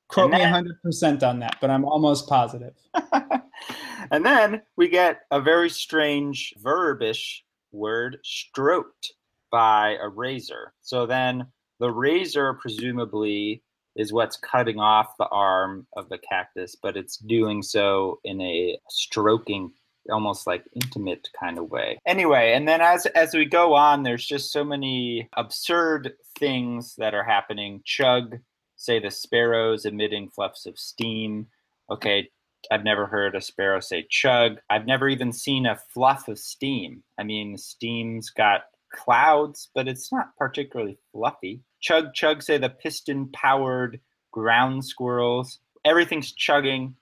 Quote 0.08 0.32
me 0.32 0.38
100% 0.38 1.24
on 1.24 1.40
that, 1.40 1.58
but 1.60 1.72
I'm 1.72 1.86
almost 1.86 2.30
positive. 2.30 2.76
and 4.12 4.24
then 4.24 4.62
we 4.76 4.88
get 4.88 5.22
a 5.32 5.42
very 5.42 5.70
strange 5.72 6.54
verbish 6.62 7.42
word, 7.72 8.20
stroked 8.24 9.14
by 9.52 9.98
a 10.02 10.08
razor. 10.08 10.74
So 10.82 11.08
then 11.08 11.48
the 11.84 11.92
razor 11.92 12.54
presumably 12.54 13.62
is 13.98 14.14
what's 14.14 14.38
cutting 14.38 14.80
off 14.80 15.18
the 15.20 15.28
arm 15.28 15.86
of 15.98 16.08
the 16.08 16.18
cactus, 16.18 16.78
but 16.82 16.96
it's 16.96 17.18
doing 17.18 17.62
so 17.62 18.22
in 18.24 18.40
a 18.40 18.78
stroking 18.90 19.70
almost 20.10 20.48
like 20.48 20.64
intimate 20.74 21.28
kind 21.38 21.58
of 21.58 21.70
way. 21.70 22.00
Anyway, 22.08 22.54
and 22.54 22.66
then 22.66 22.80
as 22.80 23.06
as 23.08 23.34
we 23.34 23.44
go 23.44 23.74
on, 23.74 24.04
there's 24.04 24.26
just 24.26 24.54
so 24.54 24.64
many 24.64 25.28
absurd 25.36 26.14
things 26.40 26.96
that 27.00 27.14
are 27.14 27.24
happening. 27.26 27.82
Chug, 27.84 28.40
say 28.78 28.98
the 29.00 29.12
sparrows 29.12 29.84
emitting 29.84 30.30
fluffs 30.30 30.66
of 30.66 30.80
steam. 30.80 31.48
Okay, 31.92 32.30
I've 32.72 32.86
never 32.86 33.08
heard 33.08 33.36
a 33.36 33.42
sparrow 33.42 33.82
say 33.82 34.08
chug. 34.10 34.54
I've 34.70 34.86
never 34.86 35.10
even 35.10 35.34
seen 35.34 35.66
a 35.66 35.82
fluff 35.94 36.30
of 36.30 36.40
steam. 36.40 37.04
I 37.20 37.24
mean, 37.24 37.58
steam's 37.58 38.30
got 38.30 38.62
clouds, 38.94 39.70
but 39.76 39.90
it's 39.90 40.14
not 40.14 40.36
particularly 40.38 40.98
fluffy. 41.12 41.62
Chug 41.84 42.14
chug 42.14 42.42
say 42.42 42.58
the 42.58 42.70
piston 42.70 43.28
powered 43.34 44.00
ground 44.32 44.86
squirrels. 44.86 45.60
Everything's 45.84 46.32
chugging. 46.32 46.96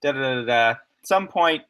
Da 0.00 0.12
da 0.12 0.20
da 0.20 0.44
da. 0.44 0.70
At 0.70 0.78
some 1.04 1.26
point, 1.26 1.62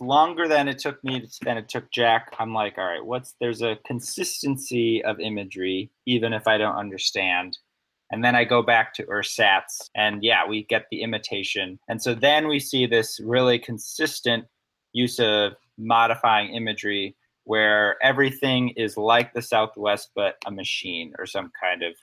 longer 0.00 0.48
than 0.48 0.66
it 0.66 0.80
took 0.80 1.02
me 1.04 1.28
than 1.42 1.56
it 1.56 1.68
took 1.68 1.88
Jack. 1.92 2.34
I'm 2.40 2.52
like, 2.52 2.78
all 2.78 2.84
right, 2.84 3.04
what's 3.04 3.36
there's 3.40 3.62
a 3.62 3.78
consistency 3.86 5.04
of 5.04 5.20
imagery, 5.20 5.90
even 6.04 6.32
if 6.32 6.48
I 6.48 6.58
don't 6.58 6.74
understand. 6.74 7.58
And 8.10 8.24
then 8.24 8.34
I 8.34 8.42
go 8.42 8.60
back 8.60 8.92
to 8.94 9.04
ersatz, 9.04 9.88
and 9.94 10.24
yeah, 10.24 10.44
we 10.44 10.64
get 10.64 10.86
the 10.90 11.02
imitation. 11.02 11.78
And 11.88 12.02
so 12.02 12.12
then 12.12 12.48
we 12.48 12.58
see 12.58 12.86
this 12.86 13.20
really 13.22 13.60
consistent 13.60 14.46
use 14.92 15.20
of 15.20 15.52
modifying 15.78 16.52
imagery 16.52 17.14
where 17.44 17.96
everything 18.02 18.70
is 18.76 18.96
like 18.96 19.32
the 19.32 19.42
Southwest 19.42 20.10
but 20.14 20.36
a 20.46 20.50
machine 20.50 21.12
or 21.18 21.26
some 21.26 21.50
kind 21.60 21.82
of 21.82 21.94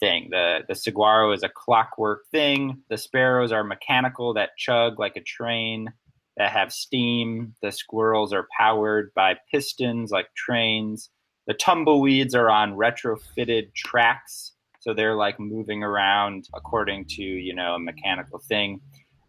thing. 0.00 0.28
The 0.30 0.60
the 0.68 0.74
saguaro 0.74 1.32
is 1.32 1.42
a 1.42 1.48
clockwork 1.48 2.26
thing. 2.30 2.82
The 2.90 2.98
sparrows 2.98 3.52
are 3.52 3.64
mechanical 3.64 4.34
that 4.34 4.56
chug 4.56 4.98
like 4.98 5.16
a 5.16 5.22
train 5.22 5.92
that 6.36 6.52
have 6.52 6.72
steam. 6.72 7.54
The 7.62 7.72
squirrels 7.72 8.32
are 8.32 8.46
powered 8.58 9.12
by 9.14 9.36
pistons 9.50 10.10
like 10.10 10.28
trains. 10.34 11.10
The 11.46 11.54
tumbleweeds 11.54 12.34
are 12.34 12.50
on 12.50 12.74
retrofitted 12.74 13.74
tracks, 13.74 14.52
so 14.80 14.92
they're 14.92 15.14
like 15.14 15.38
moving 15.38 15.82
around 15.82 16.48
according 16.54 17.06
to, 17.10 17.22
you 17.22 17.54
know, 17.54 17.74
a 17.74 17.78
mechanical 17.78 18.38
thing. 18.38 18.80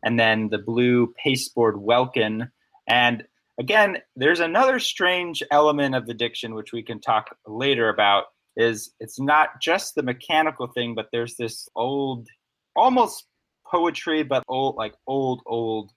And 0.03 0.19
then 0.19 0.49
the 0.49 0.57
blue 0.57 1.13
pasteboard 1.23 1.81
welkin 1.81 2.49
and 2.87 3.23
again, 3.59 3.97
there's 4.15 4.39
another 4.39 4.79
strange 4.79 5.43
element 5.51 5.95
of 5.95 6.05
the 6.05 6.13
diction 6.13 6.53
which 6.53 6.71
we 6.73 6.83
can 6.83 6.99
talk 6.99 7.35
later 7.45 7.89
about. 7.89 8.25
Is 8.55 8.91
it's 8.99 9.19
not 9.19 9.61
just 9.61 9.93
the 9.93 10.01
mechanical 10.01 10.67
thing, 10.67 10.95
but 10.95 11.09
there's 11.11 11.35
this 11.35 11.69
old, 11.75 12.27
almost 12.75 13.25
poetry, 13.67 14.23
but 14.23 14.43
old 14.47 14.75
like 14.75 14.95
old 15.05 15.41
old 15.45 15.91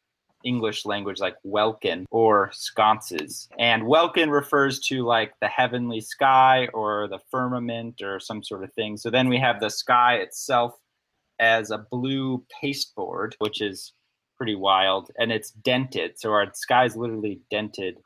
English 0.44 0.84
language 0.84 1.20
like 1.20 1.36
welkin 1.42 2.06
or 2.10 2.50
sconces. 2.52 3.48
And 3.58 3.86
welkin 3.86 4.30
refers 4.30 4.80
to 4.80 5.04
like 5.04 5.32
the 5.40 5.48
heavenly 5.48 6.00
sky 6.00 6.68
or 6.74 7.08
the 7.08 7.20
firmament 7.30 8.02
or 8.02 8.20
some 8.20 8.42
sort 8.42 8.64
of 8.64 8.72
thing. 8.74 8.96
So 8.96 9.10
then 9.10 9.28
we 9.28 9.38
have 9.38 9.60
the 9.60 9.70
sky 9.70 10.16
itself 10.16 10.74
as 11.38 11.70
a 11.70 11.86
blue 11.90 12.44
pasteboard, 12.60 13.34
which 13.38 13.60
is 13.62 13.92
pretty 14.40 14.54
wild, 14.54 15.10
and 15.18 15.30
it's 15.30 15.50
dented. 15.50 16.18
So 16.18 16.32
our 16.32 16.46
sky's 16.54 16.96
literally 16.96 17.42
dented. 17.50 17.98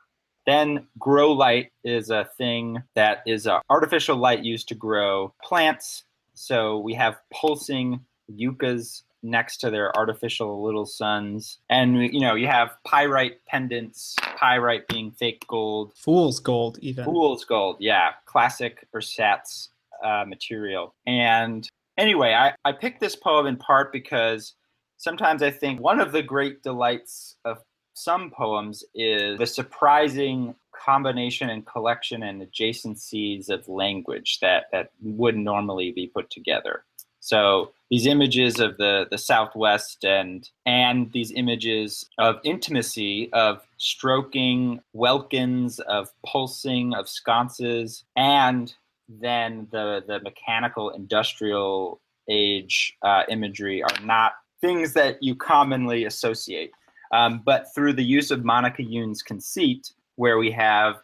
Then 0.45 0.85
grow 0.99 1.31
light 1.31 1.71
is 1.85 2.09
a 2.09 2.27
thing 2.37 2.83
that 2.93 3.19
is 3.25 3.47
an 3.47 3.61
artificial 3.69 4.17
light 4.17 4.43
used 4.43 4.67
to 4.67 4.75
grow 4.75 5.33
plants. 5.41 6.03
So 6.33 6.79
we 6.79 6.93
have 6.95 7.15
pulsing 7.33 8.01
yuccas 8.27 9.03
next 9.23 9.57
to 9.57 9.69
their 9.69 9.95
artificial 9.97 10.61
little 10.61 10.85
suns. 10.85 11.59
And, 11.69 12.03
you 12.13 12.19
know, 12.19 12.35
you 12.35 12.47
have 12.47 12.75
pyrite 12.83 13.45
pendants, 13.45 14.17
pyrite 14.37 14.89
being 14.89 15.11
fake 15.11 15.45
gold. 15.47 15.93
Fool's 15.95 16.41
gold, 16.41 16.77
even. 16.81 17.05
Fool's 17.05 17.45
gold, 17.45 17.77
yeah. 17.79 18.09
Classic 18.25 18.85
ersatz 18.93 19.69
uh, 20.03 20.25
material. 20.27 20.93
And 21.07 21.67
anyway, 21.97 22.33
I, 22.33 22.53
I 22.65 22.73
picked 22.73 22.99
this 22.99 23.15
poem 23.15 23.47
in 23.47 23.55
part 23.55 23.93
because 23.93 24.53
sometimes 24.97 25.41
I 25.43 25.51
think 25.51 25.79
one 25.79 25.99
of 25.99 26.11
the 26.11 26.23
great 26.23 26.63
delights 26.63 27.35
of 27.45 27.59
some 27.93 28.29
poems 28.29 28.83
is 28.93 29.39
the 29.39 29.45
surprising 29.45 30.55
combination 30.85 31.49
and 31.49 31.65
collection 31.65 32.23
and 32.23 32.41
adjacencies 32.41 33.49
of 33.49 33.67
language 33.67 34.39
that, 34.41 34.65
that 34.71 34.91
would 35.01 35.37
normally 35.37 35.91
be 35.91 36.07
put 36.07 36.29
together. 36.29 36.83
So 37.21 37.71
these 37.89 38.05
images 38.05 38.59
of 38.59 38.77
the, 38.77 39.07
the 39.09 39.17
Southwest 39.17 40.05
and 40.05 40.47
and 40.65 41.11
these 41.11 41.31
images 41.31 42.07
of 42.19 42.35
intimacy, 42.43 43.31
of 43.33 43.65
stroking 43.77 44.81
welkins, 44.93 45.79
of 45.79 46.09
pulsing, 46.23 46.93
of 46.93 47.09
sconces, 47.09 48.03
and 48.15 48.71
then 49.09 49.67
the 49.71 50.03
the 50.05 50.19
mechanical 50.19 50.91
industrial 50.91 51.99
age 52.29 52.95
uh, 53.01 53.23
imagery 53.27 53.81
are 53.81 53.99
not 54.03 54.33
things 54.61 54.93
that 54.93 55.21
you 55.21 55.35
commonly 55.35 56.05
associate. 56.05 56.71
Um, 57.11 57.41
but 57.45 57.73
through 57.73 57.93
the 57.93 58.03
use 58.03 58.31
of 58.31 58.43
Monica 58.43 58.83
Youn's 58.83 59.21
conceit, 59.21 59.91
where 60.15 60.37
we 60.37 60.51
have 60.51 60.95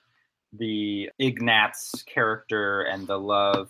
the 0.53 1.09
Ignatz 1.19 2.03
character 2.03 2.81
and 2.81 3.07
the 3.07 3.17
love, 3.17 3.69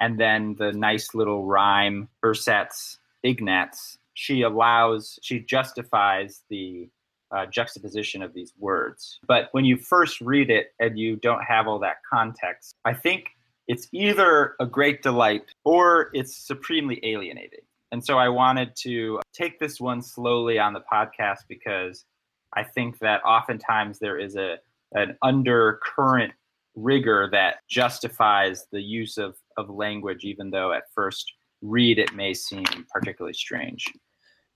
and 0.00 0.18
then 0.18 0.54
the 0.58 0.72
nice 0.72 1.14
little 1.14 1.44
rhyme, 1.44 2.08
ersatz 2.24 2.98
Ignatz, 3.22 3.98
she 4.14 4.42
allows, 4.42 5.18
she 5.22 5.40
justifies 5.40 6.42
the 6.48 6.88
uh, 7.30 7.46
juxtaposition 7.46 8.22
of 8.22 8.32
these 8.32 8.52
words. 8.58 9.18
But 9.26 9.48
when 9.52 9.64
you 9.64 9.76
first 9.76 10.20
read 10.20 10.50
it 10.50 10.72
and 10.78 10.98
you 10.98 11.16
don't 11.16 11.42
have 11.42 11.66
all 11.66 11.80
that 11.80 11.96
context, 12.08 12.76
I 12.84 12.94
think 12.94 13.30
it's 13.66 13.88
either 13.92 14.54
a 14.60 14.66
great 14.66 15.02
delight 15.02 15.44
or 15.64 16.10
it's 16.12 16.36
supremely 16.36 17.00
alienating. 17.02 17.60
And 17.94 18.04
so 18.04 18.18
I 18.18 18.28
wanted 18.28 18.74
to 18.78 19.20
take 19.32 19.60
this 19.60 19.80
one 19.80 20.02
slowly 20.02 20.58
on 20.58 20.72
the 20.72 20.82
podcast 20.92 21.42
because 21.48 22.04
I 22.52 22.64
think 22.64 22.98
that 22.98 23.24
oftentimes 23.24 24.00
there 24.00 24.18
is 24.18 24.34
a 24.34 24.56
an 24.96 25.16
undercurrent 25.22 26.32
rigor 26.74 27.28
that 27.30 27.58
justifies 27.70 28.66
the 28.72 28.80
use 28.80 29.16
of, 29.16 29.36
of 29.56 29.70
language, 29.70 30.24
even 30.24 30.50
though 30.50 30.72
at 30.72 30.90
first 30.92 31.24
read 31.62 32.00
it 32.00 32.12
may 32.14 32.34
seem 32.34 32.64
particularly 32.92 33.32
strange. 33.32 33.84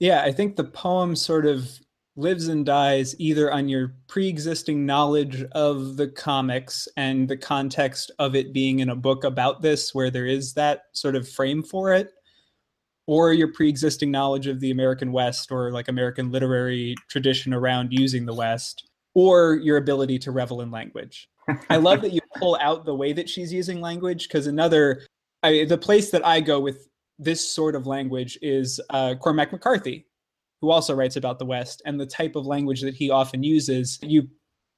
Yeah, 0.00 0.23
I 0.23 0.33
think 0.33 0.57
the 0.57 0.64
poem 0.64 1.14
sort 1.14 1.47
of 1.47 1.78
lives 2.16 2.49
and 2.49 2.66
dies 2.66 3.14
either 3.21 3.52
on 3.52 3.68
your 3.68 3.95
pre-existing 4.09 4.85
knowledge 4.85 5.45
of 5.52 5.97
the 5.97 6.09
comics 6.09 6.88
and 6.97 7.28
the 7.28 7.37
context 7.37 8.11
of 8.18 8.35
it 8.35 8.52
being 8.52 8.80
in 8.80 8.88
a 8.88 8.97
book 8.97 9.23
about 9.23 9.62
this 9.62 9.95
where 9.95 10.11
there 10.11 10.26
is 10.26 10.54
that 10.54 10.83
sort 10.92 11.14
of 11.14 11.28
frame 11.28 11.62
for 11.62 11.95
it 11.95 12.11
or 13.08 13.32
your 13.32 13.48
pre-existing 13.48 14.10
knowledge 14.10 14.46
of 14.46 14.60
the 14.60 14.70
American 14.70 15.12
West 15.12 15.50
or 15.50 15.72
like 15.72 15.88
American 15.88 16.30
literary 16.30 16.94
tradition 17.08 17.54
around 17.54 17.90
using 17.90 18.26
the 18.26 18.34
West, 18.34 18.86
or 19.14 19.54
your 19.54 19.78
ability 19.78 20.18
to 20.18 20.30
revel 20.30 20.60
in 20.60 20.70
language. 20.70 21.26
I 21.70 21.78
love 21.78 22.02
that 22.02 22.12
you 22.12 22.20
pull 22.36 22.58
out 22.60 22.84
the 22.84 22.94
way 22.94 23.14
that 23.14 23.26
she's 23.26 23.50
using 23.50 23.80
language 23.80 24.28
because 24.28 24.46
another, 24.46 25.06
I, 25.42 25.64
the 25.64 25.78
place 25.78 26.10
that 26.10 26.24
I 26.24 26.42
go 26.42 26.60
with 26.60 26.86
this 27.18 27.50
sort 27.50 27.74
of 27.74 27.86
language 27.86 28.38
is 28.42 28.78
uh, 28.90 29.14
Cormac 29.14 29.52
McCarthy, 29.52 30.06
who 30.60 30.70
also 30.70 30.94
writes 30.94 31.16
about 31.16 31.38
the 31.38 31.46
West, 31.46 31.80
and 31.86 31.98
the 31.98 32.06
type 32.06 32.36
of 32.36 32.44
language 32.44 32.82
that 32.82 32.94
he 32.94 33.08
often 33.08 33.42
uses. 33.42 33.98
You 34.02 34.28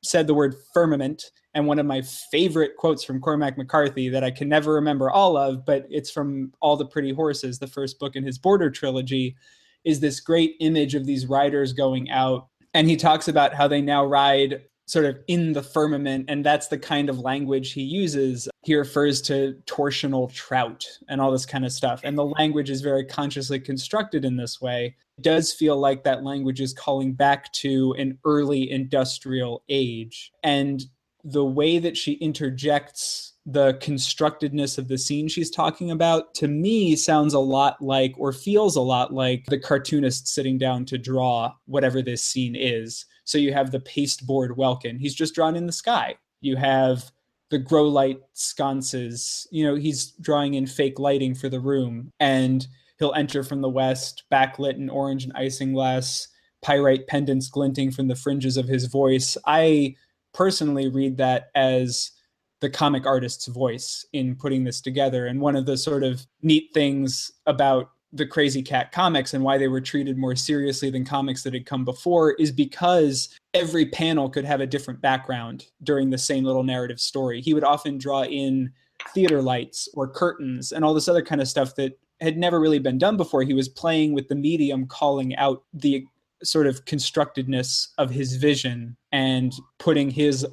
said 0.03 0.27
the 0.27 0.35
word 0.35 0.55
firmament, 0.73 1.31
and 1.55 1.67
one 1.67 1.79
of 1.79 1.87
my 1.87 2.03
favorite 2.31 2.77
quotes 2.77 3.03
from 3.03 3.21
Cormac 3.21 3.59
McCarthy 3.59 4.09
that 4.09 4.25
I 4.25 4.31
can 4.31 4.49
never 4.49 4.75
remember 4.75 5.11
all 5.11 5.37
of, 5.37 5.65
but 5.67 5.87
it's 5.91 6.11
from 6.11 6.53
All 6.61 6.77
the 6.77 6.87
Pretty 6.87 7.13
Horses, 7.13 7.59
the 7.59 7.67
first 7.67 7.99
book 7.99 8.17
in 8.17 8.25
his 8.25 8.39
Border 8.39 8.71
trilogy, 8.71 9.37
is 9.85 10.01
this 10.01 10.21
great 10.21 10.55
image 10.61 10.95
of 10.95 11.07
these 11.07 11.27
riders 11.27 11.73
going 11.73 12.11
out. 12.11 12.49
And 12.73 12.89
he 12.89 12.97
talks 12.97 13.27
about 13.27 13.55
how 13.55 13.67
they 13.67 13.83
now 13.83 14.05
ride 14.05 14.63
sort 14.91 15.05
of 15.05 15.17
in 15.29 15.53
the 15.53 15.63
firmament, 15.63 16.25
and 16.27 16.45
that's 16.45 16.67
the 16.67 16.79
kind 16.79 17.09
of 17.09 17.21
language 17.21 17.73
he 17.73 17.83
uses. 17.83 18.49
He 18.65 18.75
refers 18.75 19.23
to 19.23 19.57
torsional 19.67 20.33
trout 20.33 20.85
and 21.09 21.21
all 21.21 21.31
this 21.31 21.47
kind 21.47 21.65
of 21.65 21.71
stuff. 21.71 22.01
And 22.03 22.19
the 22.19 22.25
language 22.25 22.71
is 22.71 22.81
very 22.81 23.05
consciously 23.05 23.61
constructed 23.61 24.25
in 24.25 24.37
this 24.37 24.61
way. 24.61 24.97
It 25.17 25.23
does 25.23 25.53
feel 25.53 25.77
like 25.77 26.03
that 26.03 26.25
language 26.25 26.61
is 26.61 26.73
calling 26.73 27.13
back 27.13 27.53
to 27.53 27.95
an 27.99 28.19
early 28.25 28.69
industrial 28.69 29.63
age. 29.69 30.33
And 30.43 30.83
the 31.23 31.45
way 31.45 31.79
that 31.79 31.97
she 31.97 32.15
interjects 32.15 33.35
the 33.47 33.75
constructedness 33.75 34.77
of 34.77 34.89
the 34.89 34.99
scene 34.99 35.29
she's 35.29 35.51
talking 35.51 35.91
about 35.91 36.35
to 36.35 36.49
me 36.49 36.97
sounds 36.97 37.33
a 37.33 37.39
lot 37.39 37.81
like 37.81 38.13
or 38.19 38.33
feels 38.33 38.77
a 38.77 38.81
lot 38.81 39.15
like 39.15 39.45
the 39.47 39.59
cartoonist 39.59 40.29
sitting 40.29 40.59
down 40.59 40.85
to 40.85 40.99
draw 40.99 41.53
whatever 41.67 42.03
this 42.03 42.23
scene 42.23 42.57
is 42.57 43.07
so 43.25 43.39
you 43.39 43.53
have 43.53 43.71
the 43.71 43.81
pasteboard 43.81 44.57
welkin. 44.57 44.99
He's 44.99 45.15
just 45.15 45.35
drawn 45.35 45.57
in 45.57 45.67
the 45.67 45.73
sky. 45.73 46.17
You 46.41 46.57
have 46.57 47.11
the 47.51 47.59
grow 47.59 47.89
light 47.89 48.21
sconces. 48.33 49.47
You 49.51 49.65
know, 49.65 49.75
he's 49.75 50.13
drawing 50.21 50.55
in 50.55 50.67
fake 50.67 50.99
lighting 50.99 51.35
for 51.35 51.49
the 51.49 51.61
room. 51.61 52.13
And 52.21 52.67
he'll 52.99 53.15
enter 53.15 53.43
from 53.43 53.61
the 53.61 53.69
west, 53.69 54.25
backlit 54.33 54.77
in 54.77 54.89
orange 54.89 55.25
and 55.25 55.35
isinglass, 55.35 56.29
pyrite 56.63 57.07
pendants 57.07 57.49
glinting 57.49 57.91
from 57.91 58.09
the 58.09 58.15
fringes 58.15 58.57
of 58.57 58.69
his 58.69 58.87
voice. 58.87 59.37
I 59.47 59.97
personally 60.33 60.89
read 60.89 61.17
that 61.17 61.51
as 61.55 62.13
the 62.61 62.71
comic 62.71 63.07
artist's 63.07 63.47
voice 63.47 64.05
in 64.13 64.37
putting 64.37 64.65
this 64.65 64.81
together. 64.81 65.27
And 65.27 65.41
one 65.41 65.57
of 65.57 65.67
the 65.67 65.77
sort 65.77 66.05
of 66.05 66.27
neat 66.43 66.69
things 66.75 67.33
about 67.47 67.91
the 68.13 68.27
Krazy 68.27 68.65
Kat 68.67 68.93
comics 68.93 69.35
and 69.35 69.45
why 69.45 69.57
they 69.57 69.69
were 69.69 69.81
treated 69.81 70.19
more 70.19 70.35
seriously 70.35 70.91
than 70.91 71.05
comics 71.05 71.43
that 71.43 71.55
had 71.55 71.67
come 71.67 71.85
before 71.85 72.33
is 72.35 72.51
because 72.51 73.29
every 73.55 73.87
panel 73.87 74.29
could 74.29 74.45
have 74.45 74.61
a 74.61 74.67
different 74.67 75.01
background 75.01 75.67
during 75.83 76.11
the 76.11 76.19
same 76.19 76.45
little 76.45 76.65
narrative 76.65 77.01
story. 77.01 77.41
He 77.41 77.55
would 77.55 77.65
often 77.65 77.99
draw 77.99 78.25
in 78.25 78.73
theater 79.15 79.41
lights 79.41 79.89
or 79.95 80.09
curtains 80.09 80.73
and 80.73 80.85
all 80.85 80.95
this 80.95 81.09
other 81.09 81.23
kind 81.23 81.41
of 81.41 81.49
stuff 81.49 81.75
that 81.77 81.99
had 82.21 82.37
never 82.37 82.61
really 82.61 82.79
been 82.79 82.99
done 82.99 83.17
before. 83.17 83.43
He 83.43 83.55
was 83.55 83.69
playing 83.69 84.13
with 84.13 84.29
the 84.29 84.35
medium, 84.35 84.87
calling 84.87 85.35
out 85.37 85.63
the 85.73 86.05
sort 86.43 86.67
of 86.67 86.85
constructedness 86.85 87.89
of 87.99 88.11
his 88.11 88.37
vision 88.37 88.97
and 89.13 89.53
putting 89.79 90.11
his 90.11 90.47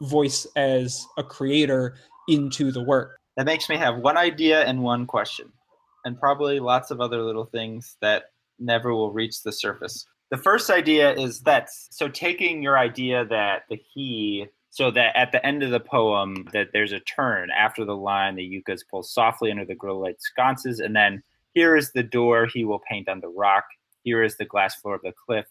voice 0.00 0.46
as 0.56 1.04
a 1.18 1.24
creator 1.24 1.96
into 2.28 2.70
the 2.70 2.82
work. 2.82 3.18
That 3.36 3.46
makes 3.46 3.68
me 3.68 3.76
have 3.76 3.98
one 3.98 4.16
idea 4.16 4.64
and 4.64 4.82
one 4.82 5.06
question 5.06 5.52
and 6.04 6.18
probably 6.18 6.60
lots 6.60 6.90
of 6.90 7.00
other 7.00 7.22
little 7.22 7.46
things 7.46 7.96
that 8.00 8.24
never 8.58 8.94
will 8.94 9.12
reach 9.12 9.42
the 9.42 9.52
surface. 9.52 10.06
The 10.30 10.36
first 10.36 10.70
idea 10.70 11.12
is 11.14 11.40
that 11.40 11.68
so 11.70 12.08
taking 12.08 12.62
your 12.62 12.78
idea 12.78 13.24
that 13.26 13.62
the 13.68 13.80
he 13.92 14.46
so 14.72 14.90
that 14.92 15.16
at 15.16 15.32
the 15.32 15.44
end 15.44 15.64
of 15.64 15.72
the 15.72 15.80
poem 15.80 16.46
that 16.52 16.68
there's 16.72 16.92
a 16.92 17.00
turn 17.00 17.50
after 17.50 17.84
the 17.84 17.96
line 17.96 18.36
the 18.36 18.44
yuccas 18.44 18.84
pull 18.88 19.02
softly 19.02 19.50
under 19.50 19.64
the 19.64 19.74
grill 19.74 20.00
light 20.00 20.22
sconces 20.22 20.78
and 20.78 20.94
then 20.94 21.20
here 21.54 21.76
is 21.76 21.90
the 21.90 22.04
door 22.04 22.46
he 22.46 22.64
will 22.64 22.80
paint 22.88 23.08
on 23.08 23.20
the 23.20 23.28
rock. 23.28 23.64
Here 24.04 24.22
is 24.22 24.36
the 24.36 24.44
glass 24.44 24.76
floor 24.76 24.94
of 24.94 25.02
the 25.02 25.12
cliff. 25.26 25.46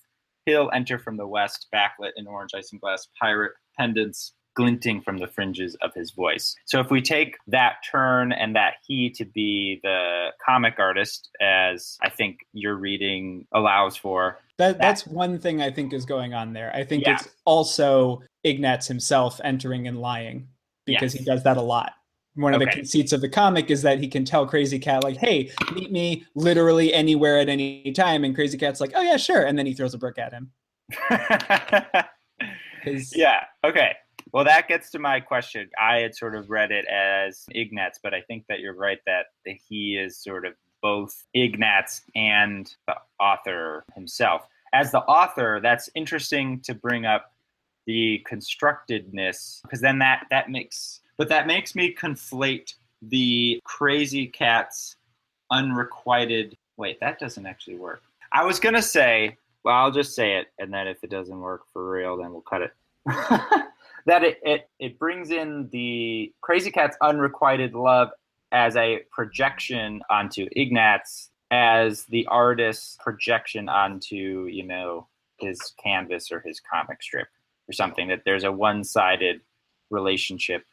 He'll 0.45 0.71
enter 0.73 0.97
from 0.97 1.17
the 1.17 1.27
west 1.27 1.67
backlit 1.73 2.11
in 2.15 2.25
orange 2.25 2.51
isinglass 2.55 3.07
pirate 3.19 3.51
pendants 3.77 4.33
glinting 4.59 5.01
from 5.01 5.19
the 5.19 5.27
fringes 5.27 5.75
of 5.75 5.93
his 5.93 6.11
voice. 6.11 6.53
So 6.65 6.81
if 6.81 6.91
we 6.91 7.01
take 7.01 7.37
that 7.47 7.75
turn 7.89 8.33
and 8.33 8.53
that 8.57 8.73
he 8.85 9.09
to 9.11 9.23
be 9.23 9.79
the 9.83 10.31
comic 10.45 10.75
artist, 10.79 11.29
as 11.39 11.97
I 12.01 12.09
think 12.09 12.39
your 12.51 12.75
reading 12.75 13.47
allows 13.53 13.95
for. 13.95 14.37
That, 14.57 14.77
that's 14.77 15.07
one 15.07 15.39
thing 15.39 15.61
I 15.61 15.71
think 15.71 15.93
is 15.93 16.05
going 16.05 16.33
on 16.33 16.51
there. 16.51 16.75
I 16.75 16.83
think 16.83 17.05
yeah. 17.05 17.15
it's 17.15 17.29
also 17.45 18.21
Ignatz 18.43 18.85
himself 18.85 19.39
entering 19.45 19.87
and 19.87 20.01
lying 20.01 20.49
because 20.85 21.13
yes. 21.13 21.19
he 21.19 21.23
does 21.23 21.43
that 21.43 21.55
a 21.55 21.61
lot. 21.61 21.93
One 22.35 22.53
of 22.53 22.61
okay. 22.61 22.69
the 22.69 22.75
conceits 22.75 23.13
of 23.13 23.21
the 23.21 23.29
comic 23.29 23.71
is 23.71 23.81
that 23.83 23.99
he 23.99 24.09
can 24.09 24.25
tell 24.25 24.45
Krazy 24.45 24.81
Kat, 24.81 25.05
like, 25.05 25.17
hey, 25.17 25.51
meet 25.73 25.89
me 25.89 26.25
literally 26.35 26.93
anywhere 26.93 27.39
at 27.39 27.47
any 27.47 27.93
time. 27.93 28.25
And 28.25 28.35
Krazy 28.35 28.59
Kat's 28.59 28.81
like, 28.81 28.91
oh, 28.93 29.01
yeah, 29.01 29.15
sure. 29.15 29.45
And 29.45 29.57
then 29.57 29.65
he 29.65 29.73
throws 29.73 29.93
a 29.93 29.97
brick 29.97 30.17
at 30.17 30.33
him. 30.33 30.51
yeah. 33.15 33.43
Okay. 33.63 33.93
Well, 34.31 34.43
that 34.45 34.67
gets 34.67 34.91
to 34.91 34.99
my 34.99 35.19
question. 35.19 35.69
I 35.79 35.97
had 35.97 36.15
sort 36.15 36.35
of 36.35 36.49
read 36.49 36.71
it 36.71 36.85
as 36.87 37.45
Ignatz, 37.51 37.99
but 38.01 38.13
I 38.13 38.21
think 38.21 38.45
that 38.47 38.59
you're 38.59 38.75
right 38.75 38.99
that 39.05 39.27
he 39.45 39.97
is 39.97 40.17
sort 40.17 40.45
of 40.45 40.53
both 40.81 41.25
Ignatz 41.33 42.01
and 42.15 42.73
the 42.87 42.95
author 43.19 43.83
himself. 43.95 44.47
As 44.73 44.91
the 44.91 44.99
author, 45.01 45.59
that's 45.61 45.89
interesting 45.95 46.59
to 46.61 46.73
bring 46.75 47.05
up 47.05 47.33
the 47.89 48.23
constructedness 48.29 49.63
because 49.63 49.81
then 49.81 49.97
that 49.97 50.27
that 50.29 50.51
makes 50.51 51.01
but 51.17 51.27
that 51.27 51.47
makes 51.47 51.73
me 51.73 51.91
conflate 51.91 52.75
the 53.01 53.59
Krazy 53.67 54.31
Kat's 54.31 54.95
unrequited 55.49 56.55
wait 56.77 56.99
that 56.99 57.17
doesn't 57.19 57.47
actually 57.47 57.77
work 57.77 58.03
i 58.31 58.45
was 58.45 58.59
going 58.59 58.75
to 58.75 58.81
say 58.81 59.35
well 59.63 59.75
i'll 59.75 59.91
just 59.91 60.13
say 60.13 60.37
it 60.37 60.47
and 60.59 60.71
then 60.71 60.87
if 60.87 61.03
it 61.03 61.09
doesn't 61.09 61.39
work 61.39 61.63
for 61.73 61.89
real 61.89 62.15
then 62.15 62.31
we'll 62.31 62.41
cut 62.41 62.61
it 62.61 62.73
that 64.09 64.23
it, 64.23 64.39
it, 64.41 64.69
it 64.79 64.97
brings 64.97 65.29
in 65.29 65.69
the 65.71 66.33
Krazy 66.43 66.73
Kat's 66.73 66.97
unrequited 66.99 67.75
love 67.75 68.09
as 68.51 68.75
a 68.75 69.01
projection 69.11 70.01
onto 70.09 70.47
Ignatz 70.55 71.29
as 71.51 72.05
the 72.05 72.25
artist's 72.25 72.97
projection 73.03 73.69
onto, 73.69 74.47
you 74.47 74.65
know, 74.65 75.07
his 75.37 75.59
canvas 75.83 76.31
or 76.31 76.39
his 76.39 76.59
comic 76.59 77.03
strip 77.03 77.27
or 77.67 77.73
something, 77.73 78.07
that 78.07 78.23
there's 78.25 78.43
a 78.43 78.51
one 78.51 78.83
sided 78.83 79.41
relationship 79.91 80.65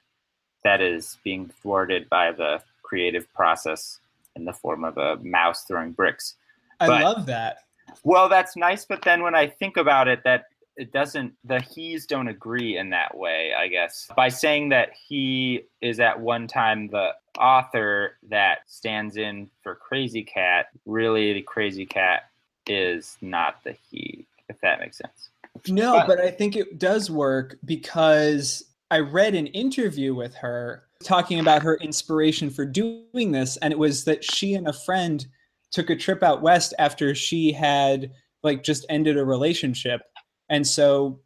that 0.65 0.81
is 0.81 1.19
being 1.23 1.51
thwarted 1.61 2.09
by 2.09 2.33
the 2.33 2.63
creative 2.83 3.31
process 3.35 4.01
in 4.35 4.47
the 4.47 4.53
form 4.55 4.83
of 4.83 4.97
a 4.97 5.17
mouse 5.23 5.65
throwing 5.65 5.93
bricks. 5.93 6.37
I 6.81 6.87
but, 6.87 7.03
love 7.03 7.27
that. 7.27 7.59
Well, 8.03 8.31
that's 8.31 8.57
nice, 8.57 8.87
but 8.87 9.03
then 9.03 9.23
when 9.23 9.35
I 9.35 9.47
think 9.47 9.77
about 9.77 10.09
it, 10.09 10.23
that 10.25 10.47
it 10.77 10.93
doesn't 10.93 11.33
the 11.45 11.61
he's 11.61 12.07
don't 12.07 12.29
agree 12.29 12.77
in 12.77 12.91
that 12.91 13.17
way 13.17 13.53
i 13.59 13.67
guess. 13.69 14.09
By 14.17 14.29
saying 14.29 14.69
that 14.71 14.91
he 15.09 15.63
is 15.81 16.01
at 16.01 16.19
one 16.19 16.47
time 16.47 16.89
the 16.89 17.11
author 17.39 18.17
that 18.29 18.59
stands 18.67 19.17
in 19.17 19.51
for 19.63 19.79
Krazy 19.79 20.27
Kat 20.27 20.69
really 20.87 21.33
the 21.35 21.43
Krazy 21.43 21.89
Kat 21.89 22.31
is 22.67 23.17
not 23.21 23.63
the 23.65 23.77
he 23.91 24.27
if 24.49 24.61
that 24.61 24.81
makes 24.81 24.99
sense. 24.99 25.31
No 25.69 25.95
but, 25.95 26.07
but 26.07 26.21
i 26.21 26.31
think 26.31 26.57
it 26.57 26.79
does 26.79 27.11
work 27.11 27.57
because 27.65 28.65
i 28.91 28.99
read 28.99 29.35
an 29.35 29.47
interview 29.49 30.15
with 30.15 30.35
her 30.37 30.85
talking 31.03 31.41
about 31.41 31.63
her 31.63 31.77
inspiration 31.77 32.51
for 32.51 32.65
doing 32.65 33.33
this 33.33 33.57
and 33.59 33.73
it 33.73 33.79
was 33.79 34.05
that 34.05 34.25
she 34.25 34.55
and 34.55 34.67
a 34.69 34.73
friend 34.73 35.27
took 35.71 35.91
a 35.91 35.97
trip 35.97 36.23
out 36.23 36.43
west 36.43 36.75
after 36.79 37.15
she 37.15 37.53
had 37.53 38.13
like 38.43 38.63
just 38.63 38.87
ended 38.89 39.19
a 39.19 39.25
relationship 39.25 40.03
and 40.49 40.67
so 40.67 41.21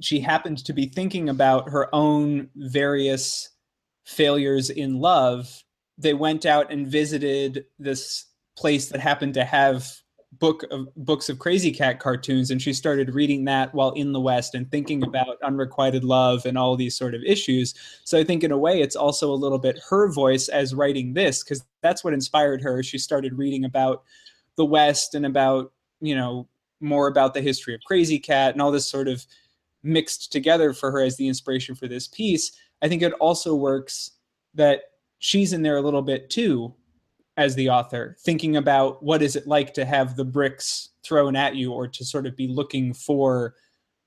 she 0.00 0.20
happened 0.20 0.64
to 0.64 0.72
be 0.72 0.86
thinking 0.86 1.28
about 1.28 1.68
her 1.70 1.92
own 1.94 2.48
various 2.54 3.50
failures 4.04 4.70
in 4.70 5.00
love. 5.00 5.64
They 5.98 6.14
went 6.14 6.46
out 6.46 6.72
and 6.72 6.86
visited 6.86 7.66
this 7.78 8.26
place 8.56 8.88
that 8.88 9.00
happened 9.00 9.34
to 9.34 9.44
have 9.44 9.86
book 10.38 10.64
of 10.70 10.86
books 10.94 11.28
of 11.28 11.38
Krazy 11.38 11.76
Kat 11.76 11.98
cartoons 11.98 12.52
and 12.52 12.62
she 12.62 12.72
started 12.72 13.14
reading 13.14 13.44
that 13.46 13.74
while 13.74 13.90
in 13.92 14.12
the 14.12 14.20
west 14.20 14.54
and 14.54 14.70
thinking 14.70 15.02
about 15.02 15.42
unrequited 15.42 16.04
love 16.04 16.46
and 16.46 16.56
all 16.56 16.76
these 16.76 16.96
sort 16.96 17.16
of 17.16 17.22
issues 17.26 17.74
so 18.04 18.16
i 18.16 18.22
think 18.22 18.44
in 18.44 18.52
a 18.52 18.56
way 18.56 18.80
it's 18.80 18.94
also 18.94 19.32
a 19.32 19.34
little 19.34 19.58
bit 19.58 19.80
her 19.88 20.10
voice 20.12 20.46
as 20.48 20.72
writing 20.72 21.14
this 21.14 21.42
because 21.42 21.64
that's 21.82 22.04
what 22.04 22.14
inspired 22.14 22.62
her 22.62 22.80
she 22.80 22.96
started 22.96 23.36
reading 23.36 23.64
about 23.64 24.04
the 24.56 24.64
west 24.64 25.16
and 25.16 25.26
about 25.26 25.72
you 26.00 26.14
know 26.14 26.46
more 26.80 27.06
about 27.08 27.34
the 27.34 27.40
history 27.40 27.74
of 27.74 27.80
Krazy 27.88 28.22
Kat 28.22 28.52
and 28.52 28.62
all 28.62 28.72
this 28.72 28.86
sort 28.86 29.08
of 29.08 29.24
mixed 29.82 30.32
together 30.32 30.72
for 30.72 30.90
her 30.90 31.00
as 31.00 31.16
the 31.16 31.28
inspiration 31.28 31.74
for 31.74 31.88
this 31.88 32.08
piece. 32.08 32.52
I 32.82 32.88
think 32.88 33.02
it 33.02 33.12
also 33.14 33.54
works 33.54 34.12
that 34.54 34.82
she's 35.18 35.52
in 35.52 35.62
there 35.62 35.76
a 35.76 35.82
little 35.82 36.02
bit 36.02 36.30
too 36.30 36.74
as 37.36 37.54
the 37.54 37.70
author, 37.70 38.16
thinking 38.20 38.56
about 38.56 39.02
what 39.02 39.22
is 39.22 39.36
it 39.36 39.46
like 39.46 39.72
to 39.74 39.84
have 39.84 40.16
the 40.16 40.24
bricks 40.24 40.90
thrown 41.04 41.36
at 41.36 41.56
you 41.56 41.72
or 41.72 41.86
to 41.88 42.04
sort 42.04 42.26
of 42.26 42.36
be 42.36 42.48
looking 42.48 42.92
for 42.92 43.54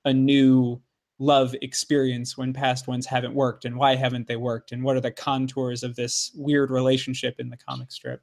a 0.04 0.12
new 0.12 0.80
love 1.18 1.54
experience 1.62 2.36
when 2.36 2.52
past 2.52 2.86
ones 2.86 3.06
haven't 3.06 3.34
worked 3.34 3.64
and 3.64 3.76
why 3.76 3.94
haven't 3.94 4.26
they 4.26 4.36
worked 4.36 4.72
and 4.72 4.82
what 4.82 4.96
are 4.96 5.00
the 5.00 5.10
contours 5.10 5.82
of 5.82 5.96
this 5.96 6.32
weird 6.34 6.70
relationship 6.70 7.36
in 7.38 7.48
the 7.48 7.56
comic 7.56 7.90
strip. 7.90 8.20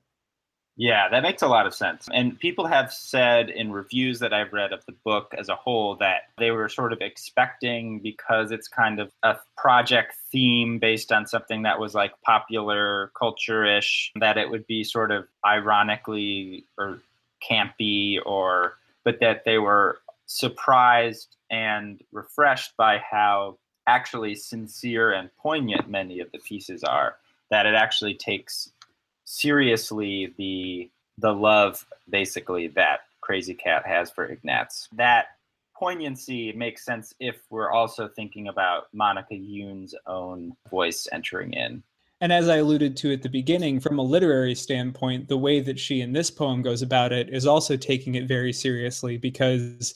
Yeah, 0.78 1.10
that 1.10 1.22
makes 1.22 1.42
a 1.42 1.48
lot 1.48 1.68
of 1.68 1.74
sense. 1.74 2.08
And 2.14 2.40
people 2.40 2.66
have 2.66 2.94
said 2.94 3.50
in 3.50 3.72
reviews 3.72 4.20
that 4.20 4.34
I've 4.34 4.54
read 4.54 4.72
of 4.72 4.86
the 4.86 4.94
book 5.04 5.34
as 5.38 5.50
a 5.50 5.56
whole 5.56 5.98
that 5.98 6.30
they 6.38 6.52
were 6.52 6.70
sort 6.70 6.94
of 6.94 7.02
expecting 7.02 8.00
because 8.00 8.52
it's 8.52 8.68
kind 8.68 9.00
of 9.00 9.12
a 9.22 9.36
project 9.58 10.16
theme 10.32 10.80
based 10.80 11.12
on 11.12 11.28
something 11.28 11.64
that 11.64 11.80
was 11.80 11.94
like 11.94 12.14
popular 12.26 13.12
culture 13.20 13.66
ish, 13.66 14.12
that 14.20 14.38
it 14.38 14.50
would 14.50 14.66
be 14.66 14.84
sort 14.84 15.12
of 15.12 15.28
ironically 15.46 16.66
or 16.78 17.00
campy 17.48 18.20
or, 18.26 18.78
but 19.04 19.20
that 19.20 19.44
they 19.44 19.58
were 19.58 20.00
surprised 20.26 21.36
and 21.50 22.02
refreshed 22.14 22.78
by 22.78 22.98
how 22.98 23.58
actually 23.88 24.36
sincere 24.36 25.12
and 25.12 25.30
poignant 25.38 25.90
many 25.90 26.22
of 26.22 26.32
the 26.32 26.40
pieces 26.40 26.82
are, 26.84 27.18
that 27.50 27.66
it 27.66 27.76
actually 27.76 28.14
takes 28.14 28.72
seriously 29.26 30.34
the 30.38 30.90
the 31.18 31.32
love 31.32 31.86
basically 32.10 32.68
that 32.68 33.02
Krazy 33.24 33.58
Kat 33.58 33.86
has 33.86 34.10
for 34.10 34.26
Ignatz. 34.26 34.88
That 34.94 35.28
poignancy 35.76 36.52
makes 36.54 36.86
sense 36.86 37.14
if 37.20 37.42
we're 37.50 37.72
also 37.72 38.08
thinking 38.08 38.48
about 38.48 38.86
Monica 38.94 39.36
Youn's 39.36 39.96
own 40.08 40.54
voice 40.70 41.08
entering 41.12 41.54
in. 41.54 41.84
And 42.22 42.32
as 42.32 42.50
I 42.50 42.58
alluded 42.58 42.96
to 42.98 43.14
at 43.14 43.24
the 43.24 43.30
beginning, 43.30 43.80
from 43.80 43.98
a 43.98 44.04
literary 44.04 44.54
standpoint, 44.54 45.28
the 45.28 45.40
way 45.40 45.60
that 45.60 45.80
she 45.80 46.02
in 46.02 46.14
this 46.14 46.30
poem 46.30 46.62
goes 46.62 46.84
about 46.84 47.12
it 47.12 47.30
is 47.34 47.48
also 47.48 47.76
taking 47.76 48.14
it 48.14 48.28
very 48.28 48.54
seriously 48.54 49.18
because, 49.18 49.96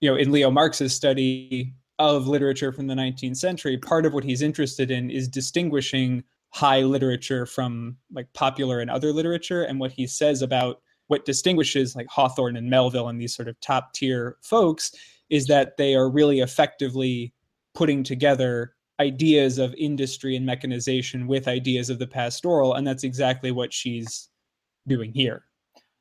you 0.00 0.10
know, 0.10 0.16
in 0.16 0.30
Leo 0.30 0.50
Marx's 0.50 0.94
study 0.94 1.72
of 1.98 2.28
literature 2.28 2.70
from 2.70 2.86
the 2.86 2.94
19th 2.94 3.38
century, 3.38 3.78
part 3.78 4.04
of 4.04 4.12
what 4.12 4.24
he's 4.24 4.42
interested 4.42 4.90
in 4.90 5.10
is 5.10 5.26
distinguishing 5.26 6.22
high 6.54 6.82
literature 6.82 7.46
from 7.46 7.96
like 8.12 8.32
popular 8.32 8.78
and 8.78 8.88
other 8.88 9.12
literature. 9.12 9.64
And 9.64 9.80
what 9.80 9.90
he 9.90 10.06
says 10.06 10.40
about 10.40 10.80
what 11.08 11.24
distinguishes 11.24 11.96
like 11.96 12.06
Hawthorne 12.08 12.56
and 12.56 12.70
Melville 12.70 13.08
and 13.08 13.20
these 13.20 13.34
sort 13.34 13.48
of 13.48 13.58
top 13.60 13.92
tier 13.92 14.36
folks 14.42 14.92
is 15.30 15.48
that 15.48 15.76
they 15.78 15.96
are 15.96 16.08
really 16.08 16.40
effectively 16.40 17.34
putting 17.74 18.04
together 18.04 18.74
ideas 19.00 19.58
of 19.58 19.74
industry 19.76 20.36
and 20.36 20.46
mechanization 20.46 21.26
with 21.26 21.48
ideas 21.48 21.90
of 21.90 21.98
the 21.98 22.06
pastoral. 22.06 22.74
And 22.74 22.86
that's 22.86 23.02
exactly 23.02 23.50
what 23.50 23.72
she's 23.72 24.28
doing 24.86 25.12
here. 25.12 25.46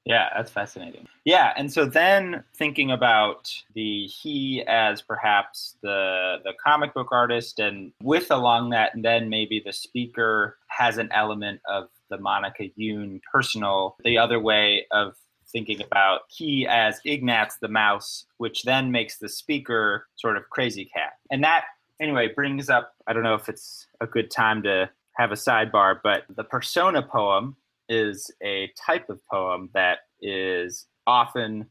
Yeah, 0.05 0.27
that's 0.35 0.51
fascinating. 0.51 1.07
Yeah, 1.23 1.53
and 1.55 1.71
so 1.71 1.85
then 1.85 2.43
thinking 2.57 2.91
about 2.91 3.49
the 3.73 4.05
he 4.07 4.61
as 4.67 5.01
perhaps 5.01 5.77
the 5.81 6.39
the 6.43 6.51
comic 6.63 6.93
book 6.93 7.07
artist, 7.11 7.59
and 7.59 7.93
with 8.01 8.29
along 8.29 8.71
that, 8.71 8.93
and 8.95 9.05
then 9.05 9.29
maybe 9.29 9.61
the 9.65 9.71
speaker 9.71 10.57
has 10.67 10.97
an 10.97 11.09
element 11.13 11.61
of 11.69 11.87
the 12.09 12.17
Monica 12.17 12.65
Youn 12.75 13.21
personal. 13.31 13.95
The 14.03 14.17
other 14.17 14.39
way 14.39 14.85
of 14.91 15.15
thinking 15.47 15.81
about 15.81 16.21
he 16.27 16.67
as 16.67 16.99
Ignatz 17.05 17.57
the 17.61 17.69
mouse, 17.69 18.25
which 18.37 18.63
then 18.63 18.91
makes 18.91 19.19
the 19.19 19.29
speaker 19.29 20.07
sort 20.15 20.35
of 20.35 20.43
Krazy 20.55 20.89
Kat, 20.93 21.13
and 21.31 21.41
that 21.45 21.63
anyway 22.01 22.27
brings 22.27 22.69
up. 22.69 22.93
I 23.07 23.13
don't 23.13 23.23
know 23.23 23.35
if 23.35 23.47
it's 23.47 23.87
a 24.01 24.07
good 24.07 24.31
time 24.31 24.63
to 24.63 24.89
have 25.15 25.31
a 25.31 25.35
sidebar, 25.35 25.99
but 26.03 26.23
the 26.35 26.43
persona 26.43 27.01
poem 27.01 27.55
is 27.89 28.31
a 28.41 28.71
type 28.85 29.09
of 29.09 29.25
poem 29.27 29.69
that 29.73 29.99
is 30.21 30.87
often 31.05 31.67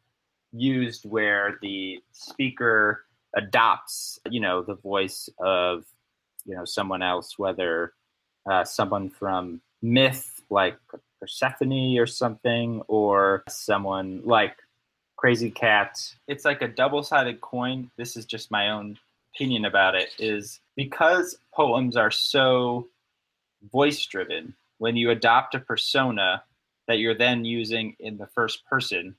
used 0.53 1.05
where 1.05 1.59
the 1.63 2.01
speaker 2.13 3.05
adopts, 3.35 4.19
you 4.31 4.41
know, 4.41 4.63
the 4.63 4.75
voice 4.75 5.29
of, 5.39 5.85
you 6.45 6.55
know, 6.55 6.65
someone 6.65 7.03
else, 7.03 7.39
whether 7.39 7.95
uh, 8.51 8.65
someone 8.65 9.09
from 9.09 9.61
myth 9.81 10.41
like 10.51 10.79
Persephone 11.21 11.99
or 11.99 12.07
something, 12.07 12.83
or 12.89 13.45
someone 13.49 14.23
like 14.25 14.57
Krazy 15.17 15.55
Kat. 15.55 15.99
It's 16.27 16.45
like 16.45 16.63
a 16.63 16.69
double 16.69 17.03
sided 17.03 17.41
coin. 17.41 17.91
This 17.97 18.17
is 18.17 18.27
just 18.27 18.51
my 18.51 18.71
own 18.71 18.99
opinion 19.35 19.65
about 19.65 19.95
it, 19.95 20.11
is 20.19 20.61
because 20.77 21.39
poems 21.55 21.97
are 21.97 22.11
so 22.11 22.89
voice 23.71 24.05
driven 24.07 24.55
when 24.83 24.97
you 24.97 25.11
adopt 25.11 25.55
a 25.55 25.61
persona 25.61 26.43
that 26.89 26.99
you're 26.99 27.15
then 27.15 27.45
using 27.45 27.95
in 28.01 28.19
the 28.19 28.27
first 28.27 28.67
person, 28.67 29.15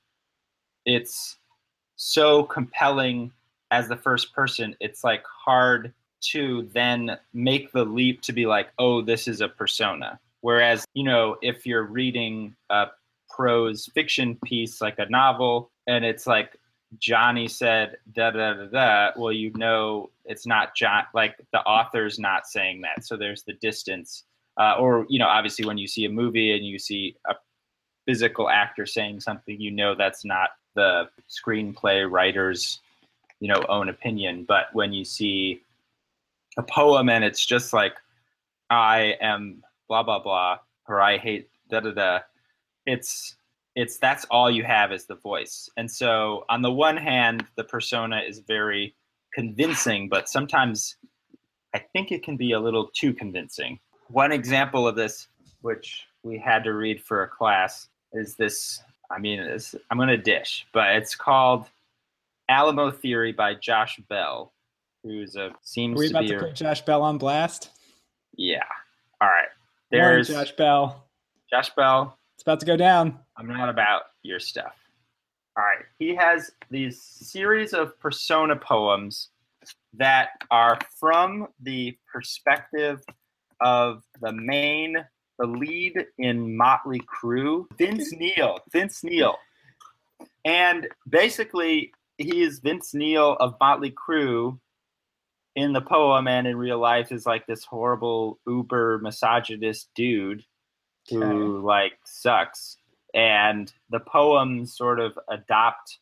it's 0.86 1.38
so 1.95 2.43
compelling 2.43 3.32
as 3.71 3.88
the 3.88 3.95
first 3.95 4.34
person, 4.34 4.76
it's 4.82 5.06
like 5.06 5.23
hard 5.26 5.93
to 6.19 6.69
then 6.73 7.17
make 7.34 7.71
the 7.71 7.86
leap 7.86 8.19
to 8.19 8.34
be 8.34 8.45
like, 8.45 8.73
oh, 8.78 9.02
this 9.02 9.26
is 9.26 9.39
a 9.39 9.47
persona. 9.47 10.19
Whereas, 10.41 10.84
you 10.95 11.06
know, 11.06 11.38
if 11.41 11.65
you're 11.65 11.84
reading 11.84 12.54
a 12.69 12.88
prose 13.30 13.89
fiction 13.93 14.38
piece 14.43 14.82
like 14.82 14.99
a 14.99 15.10
novel 15.10 15.71
and 15.88 16.04
it's 16.04 16.28
like 16.28 16.58
Johnny 16.99 17.47
said 17.47 17.95
da 18.12 18.32
da 18.32 18.54
da 18.54 18.65
da, 18.65 19.12
well, 19.15 19.32
you 19.32 19.49
know 19.56 20.10
it's 20.26 20.45
not 20.45 20.76
John, 20.76 21.06
like 21.13 21.38
the 21.54 21.62
author's 21.62 22.19
not 22.19 22.47
saying 22.47 22.82
that. 22.82 23.06
So 23.06 23.15
there's 23.15 23.43
the 23.43 23.54
distance 23.54 24.26
uh, 24.58 24.76
or 24.80 25.06
you 25.10 25.20
know 25.20 25.28
obviously 25.28 25.66
when 25.66 25.78
you 25.78 25.88
see 25.88 26.06
a 26.06 26.10
movie 26.10 26.56
and 26.56 26.66
you 26.66 26.80
see 26.80 27.16
a 27.28 27.36
physical 28.06 28.50
actor 28.50 28.86
saying 28.86 29.20
something 29.20 29.60
you 29.60 29.72
know 29.72 29.96
that's 29.96 30.26
not 30.26 30.50
the 30.76 31.08
screenplay 31.30 32.10
writer's 32.10 32.82
you 33.39 33.48
know 33.48 33.63
own 33.70 33.89
opinion. 33.89 34.46
But 34.48 34.68
when 34.74 34.94
you 34.94 35.06
see 35.06 35.62
a 36.58 36.63
poem 36.63 37.10
and 37.10 37.24
it's 37.24 37.46
just 37.46 37.74
like 37.74 37.96
i 38.70 39.16
am 39.22 39.63
blah 39.88 40.04
blah 40.04 40.20
blah 40.20 40.58
or 40.88 41.02
i 41.02 41.18
hate 41.18 41.50
da 41.70 41.80
da 41.80 41.92
da 41.92 42.20
it's 42.86 43.36
it's 43.76 43.98
that's 43.98 44.26
all 44.26 44.52
you 44.52 44.63
have 44.63 44.92
is 44.92 45.06
the 45.06 45.16
voice. 45.16 45.68
And 45.78 45.89
so 45.89 46.46
on 46.48 46.62
the 46.62 46.72
one 46.72 46.98
hand 46.98 47.46
the 47.56 47.63
persona 47.63 48.22
is 48.28 48.39
very 48.39 48.96
convincing 49.34 50.10
but 50.10 50.30
sometimes 50.30 50.98
i 51.74 51.80
think 51.80 52.12
it 52.12 52.24
can 52.24 52.38
be 52.38 52.52
a 52.52 52.60
little 52.60 52.89
too 52.94 53.13
convincing 53.13 53.80
one 54.10 54.32
example 54.32 54.88
of 54.88 54.96
this, 54.96 55.28
which 55.62 56.06
we 56.24 56.38
had 56.38 56.63
to 56.63 56.74
read 56.74 57.02
for 57.02 57.24
a 57.24 57.28
class, 57.28 57.89
is 58.13 58.36
this. 58.36 58.82
I 59.12 59.20
mean, 59.20 59.39
I'm 59.92 59.98
going 59.98 60.10
to 60.10 60.18
dish, 60.18 60.66
but 60.74 60.96
it's 60.96 61.16
called 61.16 61.68
Alamo 62.50 62.92
Theory 62.92 63.32
by 63.32 63.54
Josh 63.56 64.00
Bell, 64.10 64.54
who's 65.04 65.36
a 65.36 65.52
seems 65.62 65.98
Are 65.98 66.00
we 66.00 66.08
to 66.08 66.13
about 66.13 66.22
be 66.24 66.28
to 66.30 66.39
put 66.39 66.56
Josh 66.56 66.82
Bell 66.82 67.02
on 67.02 67.18
blast? 67.18 67.70
Yeah. 68.36 68.63
All 69.22 69.28
right. 69.28 69.48
There's 69.92 70.28
There's 70.28 70.48
Josh 70.48 70.56
Bell. 70.56 71.04
Josh 71.50 71.70
Bell. 71.76 72.18
It's 72.36 72.44
about 72.44 72.60
to 72.62 72.66
go 72.66 72.76
down. 72.76 73.20
I'm 73.38 73.48
not 73.48 73.70
about 73.70 74.04
your 74.24 74.39
stuff. 74.39 74.74
All 75.56 75.63
right. 75.63 75.86
He 76.00 76.16
has 76.16 76.52
these 76.72 77.00
series 77.02 77.74
of 77.74 78.00
persona 78.00 78.56
poems 78.56 79.30
that 79.94 80.30
are 80.50 80.80
from 81.00 81.48
the 81.62 81.96
perspective 82.12 83.04
of 83.62 84.04
the 84.22 84.32
main, 84.32 84.98
the 85.39 85.48
lead 85.48 86.06
in 86.18 86.56
Motley 86.56 87.02
Crue, 87.02 87.66
Vince 87.78 88.12
Neil. 88.13 88.60
Vince 88.72 89.04
Neil. 89.04 89.36
And 90.46 90.88
basically, 91.08 91.94
he 92.18 92.42
is 92.42 92.60
Vince 92.60 92.94
Neil 92.94 93.34
of 93.39 93.56
Motley 93.60 93.92
Crue 93.92 94.60
in 95.56 95.74
the 95.74 95.82
poem 95.82 96.28
and 96.28 96.48
in 96.48 96.58
real 96.58 96.80
life 96.80 97.12
is 97.12 97.26
like 97.26 97.46
this 97.46 97.63
horrible 97.63 98.39
uber 98.48 99.00
misogynist 99.00 99.89
dude 99.96 100.44
who 101.10 101.58
okay. 101.58 101.66
like 101.66 101.94
sucks 102.06 102.78
and 103.13 103.72
the 103.89 104.00
poems 104.00 104.76
sort 104.76 105.00
of 105.00 105.18
adopt 105.30 106.00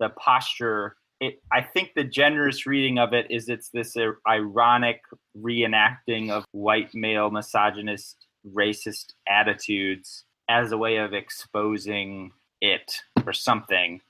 the 0.00 0.08
posture 0.10 0.96
it, 1.20 1.42
I 1.52 1.60
think 1.60 1.92
the 1.94 2.04
generous 2.04 2.66
reading 2.66 2.98
of 2.98 3.12
it 3.12 3.26
is 3.30 3.48
it's 3.48 3.68
this 3.68 3.96
ironic 4.26 5.02
reenacting 5.36 6.30
of 6.30 6.44
white 6.52 6.94
male 6.94 7.30
misogynist 7.30 8.26
racist 8.54 9.12
attitudes 9.28 10.24
as 10.48 10.72
a 10.72 10.78
way 10.78 10.96
of 10.96 11.12
exposing 11.12 12.32
it 12.60 12.90
or 13.26 13.32
something 13.32 14.00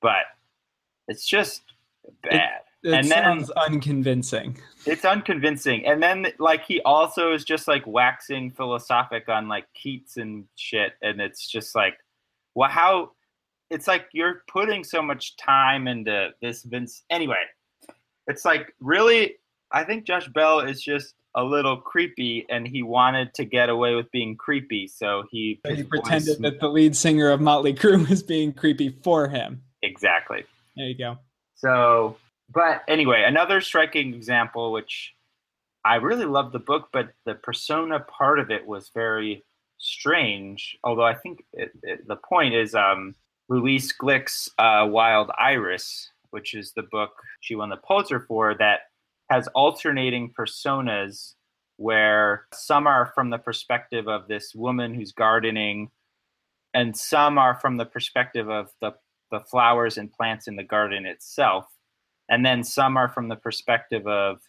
but 0.00 0.24
it's 1.08 1.26
just 1.26 1.62
bad. 2.22 2.34
it, 2.82 2.88
it 2.88 2.94
and 2.94 3.06
sounds 3.06 3.48
then, 3.48 3.74
unconvincing. 3.74 4.58
It's 4.86 5.04
unconvincing. 5.04 5.86
And 5.86 6.02
then 6.02 6.28
like 6.38 6.64
he 6.64 6.80
also 6.82 7.32
is 7.32 7.44
just 7.44 7.66
like 7.66 7.86
waxing 7.86 8.50
philosophic 8.50 9.28
on 9.28 9.48
like 9.48 9.66
keats 9.74 10.16
and 10.16 10.44
shit 10.56 10.92
and 11.02 11.20
it's 11.20 11.48
just 11.48 11.74
like 11.74 11.94
well 12.54 12.70
how 12.70 13.10
it's 13.70 13.86
like 13.86 14.06
you're 14.12 14.42
putting 14.48 14.84
so 14.84 15.02
much 15.02 15.36
time 15.36 15.88
into 15.88 16.30
this 16.40 16.62
Vince. 16.62 17.04
Anyway, 17.10 17.42
it's 18.26 18.44
like 18.44 18.74
really, 18.80 19.36
I 19.72 19.84
think 19.84 20.04
Josh 20.04 20.28
Bell 20.28 20.60
is 20.60 20.82
just 20.82 21.14
a 21.34 21.44
little 21.44 21.76
creepy, 21.76 22.46
and 22.48 22.66
he 22.66 22.82
wanted 22.82 23.34
to 23.34 23.44
get 23.44 23.68
away 23.68 23.94
with 23.94 24.10
being 24.10 24.36
creepy, 24.36 24.88
so 24.88 25.24
he 25.30 25.60
so 25.66 25.74
he 25.74 25.82
pretended 25.82 26.40
that 26.40 26.60
the 26.60 26.68
lead 26.68 26.96
singer 26.96 27.30
of 27.30 27.40
Motley 27.40 27.74
Crue 27.74 28.08
was 28.08 28.22
being 28.22 28.52
creepy 28.52 28.96
for 29.02 29.28
him. 29.28 29.62
Exactly. 29.82 30.44
There 30.76 30.86
you 30.86 30.96
go. 30.96 31.18
So, 31.54 32.16
but 32.50 32.82
anyway, 32.88 33.24
another 33.26 33.60
striking 33.60 34.14
example, 34.14 34.72
which 34.72 35.14
I 35.84 35.96
really 35.96 36.24
loved 36.24 36.52
the 36.52 36.58
book, 36.58 36.88
but 36.92 37.10
the 37.26 37.34
persona 37.34 38.00
part 38.00 38.38
of 38.38 38.50
it 38.50 38.66
was 38.66 38.90
very 38.94 39.44
strange. 39.78 40.78
Although 40.82 41.04
I 41.04 41.14
think 41.14 41.44
it, 41.52 41.70
it, 41.82 42.08
the 42.08 42.16
point 42.16 42.54
is 42.54 42.74
um, 42.74 43.14
Louise 43.48 43.92
Glück's 43.92 44.48
uh, 44.58 44.86
Wild 44.88 45.30
Iris, 45.38 46.10
which 46.30 46.54
is 46.54 46.72
the 46.72 46.82
book 46.90 47.12
she 47.40 47.54
won 47.54 47.70
the 47.70 47.76
Pulitzer 47.76 48.20
for, 48.20 48.54
that 48.58 48.80
has 49.30 49.48
alternating 49.48 50.32
personas 50.38 51.34
where 51.76 52.46
some 52.52 52.86
are 52.86 53.12
from 53.14 53.30
the 53.30 53.38
perspective 53.38 54.08
of 54.08 54.28
this 54.28 54.54
woman 54.54 54.94
who's 54.94 55.12
gardening, 55.12 55.90
and 56.74 56.96
some 56.96 57.38
are 57.38 57.54
from 57.54 57.76
the 57.76 57.84
perspective 57.84 58.48
of 58.50 58.70
the, 58.80 58.92
the 59.30 59.40
flowers 59.40 59.98
and 59.98 60.12
plants 60.12 60.48
in 60.48 60.56
the 60.56 60.64
garden 60.64 61.06
itself. 61.06 61.66
And 62.28 62.44
then 62.44 62.64
some 62.64 62.96
are 62.96 63.08
from 63.08 63.28
the 63.28 63.36
perspective 63.36 64.06
of 64.06 64.40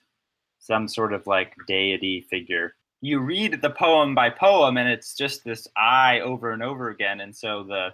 some 0.59 0.87
sort 0.87 1.13
of 1.13 1.27
like 1.27 1.53
deity 1.67 2.25
figure. 2.29 2.73
You 3.01 3.19
read 3.19 3.61
the 3.61 3.69
poem 3.69 4.15
by 4.15 4.31
poem, 4.31 4.77
and 4.77 4.89
it's 4.89 5.13
just 5.15 5.43
this 5.43 5.67
eye 5.77 6.19
over 6.21 6.51
and 6.51 6.63
over 6.63 6.89
again. 6.89 7.21
And 7.21 7.35
so 7.35 7.63
the 7.63 7.89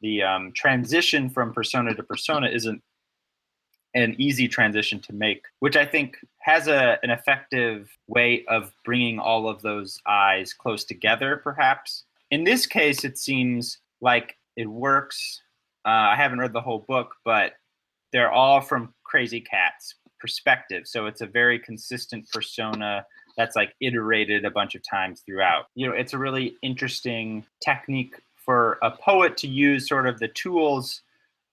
the 0.00 0.22
um, 0.22 0.52
transition 0.54 1.28
from 1.30 1.52
persona 1.52 1.94
to 1.94 2.02
persona 2.02 2.48
isn't 2.48 2.82
an 3.94 4.14
easy 4.18 4.46
transition 4.46 5.00
to 5.00 5.12
make, 5.12 5.44
which 5.58 5.76
I 5.76 5.84
think 5.84 6.16
has 6.40 6.68
a, 6.68 6.98
an 7.02 7.10
effective 7.10 7.90
way 8.06 8.44
of 8.46 8.72
bringing 8.84 9.18
all 9.18 9.48
of 9.48 9.62
those 9.62 10.00
eyes 10.06 10.52
close 10.52 10.84
together, 10.84 11.40
perhaps. 11.42 12.04
In 12.30 12.44
this 12.44 12.66
case, 12.66 13.04
it 13.04 13.18
seems 13.18 13.78
like 14.00 14.36
it 14.56 14.66
works. 14.66 15.42
Uh, 15.84 16.12
I 16.12 16.16
haven't 16.16 16.38
read 16.38 16.52
the 16.52 16.60
whole 16.60 16.84
book, 16.86 17.14
but 17.24 17.54
they're 18.12 18.30
all 18.30 18.60
from 18.60 18.94
Krazy 19.12 19.44
Kat's 19.44 19.96
perspective. 20.20 20.86
So 20.86 21.06
it's 21.06 21.20
a 21.20 21.26
very 21.26 21.58
consistent 21.58 22.28
persona 22.30 23.04
that's 23.36 23.56
like 23.56 23.74
iterated 23.80 24.44
a 24.44 24.50
bunch 24.50 24.74
of 24.74 24.82
times 24.88 25.22
throughout. 25.24 25.66
You 25.74 25.88
know, 25.88 25.94
it's 25.94 26.12
a 26.12 26.18
really 26.18 26.56
interesting 26.62 27.44
technique 27.64 28.14
for 28.50 28.80
a 28.82 28.90
poet 28.90 29.36
to 29.36 29.46
use 29.46 29.86
sort 29.86 30.08
of 30.08 30.18
the 30.18 30.26
tools 30.26 31.02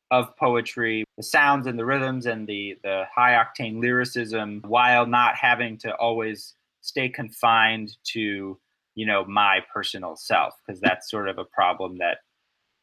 of 0.10 0.36
poetry, 0.36 1.04
the 1.16 1.22
sounds 1.22 1.68
and 1.68 1.78
the 1.78 1.86
rhythms 1.86 2.26
and 2.26 2.48
the 2.48 2.76
the 2.82 3.04
high 3.16 3.34
octane 3.34 3.80
lyricism, 3.80 4.64
while 4.66 5.06
not 5.06 5.36
having 5.36 5.78
to 5.78 5.94
always 5.98 6.56
stay 6.82 7.08
confined 7.08 7.96
to 8.04 8.58
you 8.96 9.06
know 9.06 9.24
my 9.26 9.60
personal 9.72 10.16
self, 10.16 10.56
because 10.66 10.82
that's 10.82 11.12
sort 11.12 11.30
of 11.30 11.38
a 11.38 11.46
problem 11.46 12.00
that 12.00 12.18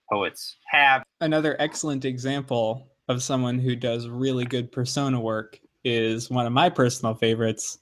poets 0.09 0.59
have. 0.69 1.03
Another 1.21 1.57
excellent 1.59 2.05
example 2.05 2.87
of 3.09 3.21
someone 3.21 3.59
who 3.59 3.75
does 3.75 4.07
really 4.07 4.45
good 4.45 4.71
persona 4.71 5.19
work 5.19 5.59
is 5.83 6.31
one 6.31 6.47
of 6.47 6.53
my 6.53 6.71
personal 6.71 7.17
favorites, 7.17 7.81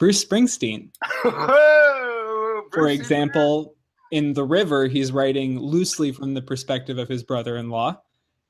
Bruce 0.00 0.24
Springsteen. 0.24 0.90
For 2.72 2.88
example, 2.88 3.76
in 4.10 4.32
The 4.32 4.44
River, 4.44 4.86
he's 4.86 5.12
writing 5.12 5.58
loosely 5.58 6.12
from 6.12 6.34
the 6.34 6.42
perspective 6.42 6.98
of 6.98 7.08
his 7.08 7.22
brother 7.22 7.56
in 7.56 7.70
law. 7.70 8.00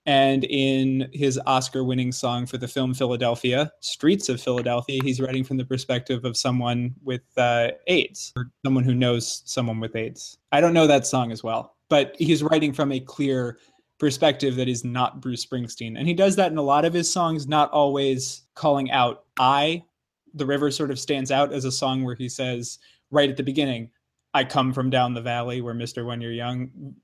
And 0.06 0.44
in 0.44 1.10
his 1.12 1.38
Oscar 1.46 1.84
winning 1.84 2.10
song 2.10 2.46
for 2.46 2.56
the 2.56 2.66
film 2.66 2.94
Philadelphia, 2.94 3.70
Streets 3.80 4.30
of 4.30 4.40
Philadelphia, 4.40 4.98
he's 5.04 5.20
writing 5.20 5.44
from 5.44 5.58
the 5.58 5.64
perspective 5.64 6.24
of 6.24 6.38
someone 6.38 6.94
with 7.04 7.20
uh, 7.36 7.72
AIDS 7.86 8.32
or 8.34 8.50
someone 8.64 8.82
who 8.82 8.94
knows 8.94 9.42
someone 9.44 9.78
with 9.78 9.94
AIDS. 9.94 10.38
I 10.52 10.60
don't 10.62 10.72
know 10.72 10.86
that 10.86 11.06
song 11.06 11.30
as 11.32 11.42
well, 11.42 11.76
but 11.90 12.16
he's 12.18 12.42
writing 12.42 12.72
from 12.72 12.92
a 12.92 13.00
clear 13.00 13.58
perspective 13.98 14.56
that 14.56 14.68
is 14.68 14.84
not 14.84 15.20
Bruce 15.20 15.44
Springsteen. 15.44 15.98
And 15.98 16.08
he 16.08 16.14
does 16.14 16.34
that 16.36 16.50
in 16.50 16.56
a 16.56 16.62
lot 16.62 16.86
of 16.86 16.94
his 16.94 17.12
songs, 17.12 17.46
not 17.46 17.70
always 17.70 18.44
calling 18.54 18.90
out 18.90 19.24
I. 19.38 19.84
The 20.32 20.46
River 20.46 20.70
sort 20.70 20.90
of 20.90 20.98
stands 20.98 21.30
out 21.30 21.52
as 21.52 21.66
a 21.66 21.72
song 21.72 22.04
where 22.04 22.14
he 22.14 22.28
says, 22.28 22.78
right 23.10 23.28
at 23.28 23.36
the 23.36 23.42
beginning, 23.42 23.90
I 24.34 24.44
come 24.44 24.72
from 24.72 24.90
down 24.90 25.14
the 25.14 25.20
valley 25.20 25.60
where 25.60 25.74
Mr. 25.74 26.04
When 26.04 26.20
You're 26.20 26.32
Young. 26.32 26.94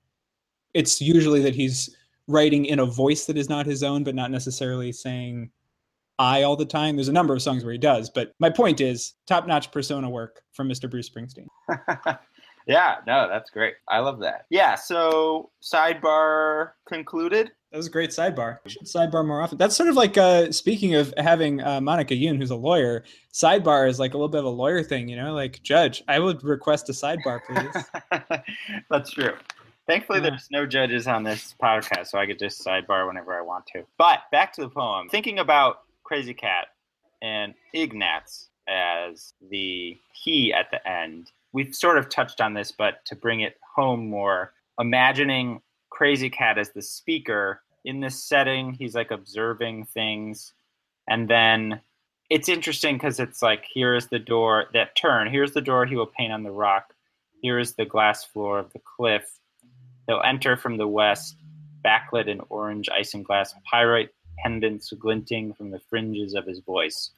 It's 0.75 1.01
usually 1.01 1.43
that 1.43 1.55
he's 1.55 1.97
writing 2.29 2.67
in 2.67 2.81
a 2.81 2.87
voice 2.87 3.27
that 3.27 3.37
is 3.37 3.49
not 3.49 3.67
his 3.67 3.83
own, 3.83 4.05
but 4.05 4.15
not 4.15 4.31
necessarily 4.31 4.93
saying 4.93 5.51
I 6.19 6.43
all 6.43 6.57
the 6.57 6.67
time. 6.67 6.97
There's 6.97 7.09
a 7.09 7.13
number 7.13 7.35
of 7.35 7.43
songs 7.43 7.65
where 7.65 7.73
he 7.73 7.79
does, 7.79 8.11
but 8.11 8.33
my 8.39 8.51
point 8.51 8.81
is 8.81 9.15
top 9.27 9.47
notch 9.47 9.71
persona 9.71 10.09
work 10.09 10.43
from 10.53 10.69
Mr. 10.69 10.91
Bruce 10.91 11.11
Springsteen. 11.11 11.47
yeah, 12.67 12.97
no, 13.07 13.29
that's 13.29 13.51
great. 13.51 13.75
I 13.89 13.99
love 13.99 14.21
that. 14.21 14.47
Yeah, 14.51 14.75
so 14.75 15.51
sidebar 15.63 16.71
concluded. 16.89 17.53
That 17.77 17.81
was 17.81 17.89
a 17.89 17.91
great 17.91 18.09
sidebar. 18.09 18.57
should 18.67 18.85
sidebar 18.85 19.27
more 19.27 19.43
often. 19.43 19.59
That's 19.59 19.77
sort 19.77 19.91
of 19.91 19.97
like 19.97 20.17
uh, 20.17 20.51
speaking 20.51 20.95
of 20.95 21.13
having 21.19 21.61
uh, 21.61 21.79
Monica 21.79 22.15
Youn, 22.15 22.41
who's 22.41 22.49
a 22.49 22.57
lawyer. 22.57 23.05
Sidebar 23.35 23.87
is 23.87 24.01
like 24.01 24.15
a 24.15 24.17
little 24.17 24.31
bit 24.31 24.39
of 24.39 24.47
a 24.47 24.49
lawyer 24.49 24.83
thing, 24.83 25.11
you 25.11 25.17
know. 25.17 25.35
Like 25.35 25.63
judge, 25.63 26.03
I 26.09 26.19
would 26.19 26.43
request 26.43 26.89
a 26.89 26.93
sidebar, 26.93 27.41
please. 27.45 28.41
That's 28.91 29.11
true. 29.11 29.35
Thankfully, 29.87 30.21
yeah. 30.21 30.31
there's 30.31 30.49
no 30.51 30.65
judges 30.65 31.07
on 31.07 31.23
this 31.23 31.55
podcast, 31.63 32.07
so 32.07 32.19
I 32.19 32.25
could 32.25 32.39
just 32.39 32.65
sidebar 32.65 33.07
whenever 33.07 33.39
I 33.39 33.43
want 33.43 33.67
to. 33.75 33.83
But 33.99 34.21
back 34.33 34.55
to 34.55 34.63
the 34.63 34.71
poem. 34.71 35.11
Thinking 35.11 35.41
about 35.41 35.81
Krazy 36.11 36.35
Kat 36.35 36.69
and 37.21 37.53
Ignatz 37.75 38.49
as 38.67 39.35
the 39.51 39.99
he 40.15 40.51
at 40.51 40.71
the 40.71 40.89
end, 40.89 41.31
we've 41.53 41.75
sort 41.75 41.99
of 41.99 42.09
touched 42.09 42.41
on 42.41 42.55
this, 42.55 42.73
but 42.73 43.05
to 43.05 43.15
bring 43.15 43.41
it 43.41 43.59
home 43.75 44.09
more, 44.09 44.55
imagining 44.81 45.61
Krazy 45.93 46.33
Kat 46.33 46.57
as 46.57 46.71
the 46.71 46.81
speaker 46.81 47.61
in 47.87 48.01
this 48.01 48.23
setting, 48.23 48.73
he's 48.75 48.95
like 48.95 49.11
observing 49.11 49.87
things. 49.87 50.53
And 51.09 51.29
then 51.29 51.81
it's 52.29 52.49
interesting 52.49 52.97
because 52.97 53.19
it's 53.21 53.41
like, 53.41 53.65
here 53.73 53.95
is 53.95 54.09
the 54.09 54.19
door 54.19 54.67
that 54.75 54.97
turn, 54.97 55.31
here's 55.31 55.53
the 55.53 55.61
door 55.61 55.87
he 55.87 55.97
will 55.97 56.07
paint 56.07 56.33
on 56.33 56.43
the 56.43 56.51
rock, 56.51 56.93
here 57.41 57.59
is 57.59 57.75
the 57.75 57.85
glass 57.87 58.25
floor 58.25 58.59
of 58.59 58.73
the 58.73 58.81
cliff 58.81 59.39
They'll 60.07 60.23
enter 60.23 60.57
from 60.57 60.77
the 60.77 60.87
west, 60.87 61.37
backlit 61.85 62.29
in 62.29 62.41
orange 62.49 62.89
isinglass 62.89 63.51
pyrite 63.71 64.11
pendants 64.39 64.93
glinting 64.93 65.53
from 65.55 65.71
the 65.71 65.81
fringes 65.81 66.35
of 66.35 66.47
his 66.47 66.61
voice. 66.61 67.11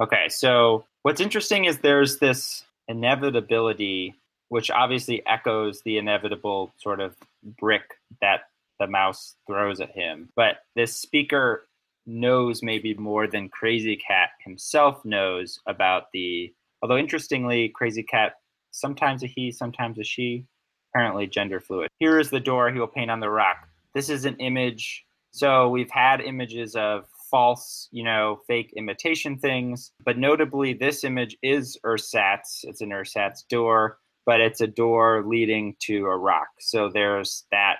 Okay, 0.00 0.28
so 0.28 0.84
what's 1.02 1.20
interesting 1.20 1.64
is 1.64 1.78
there's 1.78 2.18
this 2.18 2.64
inevitability, 2.88 4.14
which 4.48 4.70
obviously 4.70 5.24
echoes 5.26 5.82
the 5.82 5.98
inevitable 5.98 6.72
sort 6.78 7.00
of 7.00 7.14
brick 7.58 7.98
that 8.20 8.48
the 8.78 8.86
mouse 8.86 9.36
throws 9.46 9.80
at 9.80 9.92
him. 9.92 10.28
But 10.36 10.58
this 10.74 10.96
speaker 10.96 11.68
knows 12.06 12.62
maybe 12.62 12.94
more 12.94 13.26
than 13.26 13.50
Krazy 13.50 14.00
Kat 14.00 14.30
himself 14.44 15.04
knows 15.04 15.58
about 15.66 16.04
the. 16.12 16.52
Although 16.82 16.98
interestingly, 16.98 17.72
Krazy 17.80 18.06
Kat 18.06 18.34
sometimes 18.70 19.22
a 19.22 19.26
he, 19.26 19.50
sometimes 19.50 19.98
a 19.98 20.04
she 20.04 20.44
apparently 20.92 21.26
gender 21.26 21.60
fluid. 21.60 21.88
Here 21.98 22.18
is 22.18 22.30
the 22.30 22.40
door 22.40 22.70
he 22.70 22.78
will 22.78 22.86
paint 22.86 23.10
on 23.10 23.20
the 23.20 23.30
rock. 23.30 23.68
This 23.94 24.08
is 24.08 24.24
an 24.24 24.36
image. 24.36 25.04
So 25.32 25.68
we've 25.68 25.90
had 25.90 26.20
images 26.20 26.74
of 26.76 27.06
false, 27.30 27.88
you 27.90 28.04
know, 28.04 28.40
fake 28.46 28.72
imitation 28.76 29.38
things, 29.38 29.90
but 30.04 30.16
notably 30.16 30.72
this 30.72 31.04
image 31.04 31.36
is 31.42 31.76
Ersatz. 31.84 32.60
It's 32.62 32.80
an 32.80 32.92
Ersatz 32.92 33.42
door, 33.48 33.98
but 34.24 34.40
it's 34.40 34.60
a 34.60 34.66
door 34.66 35.24
leading 35.26 35.76
to 35.80 36.06
a 36.06 36.16
rock. 36.16 36.48
So 36.60 36.88
there's 36.88 37.44
that 37.50 37.78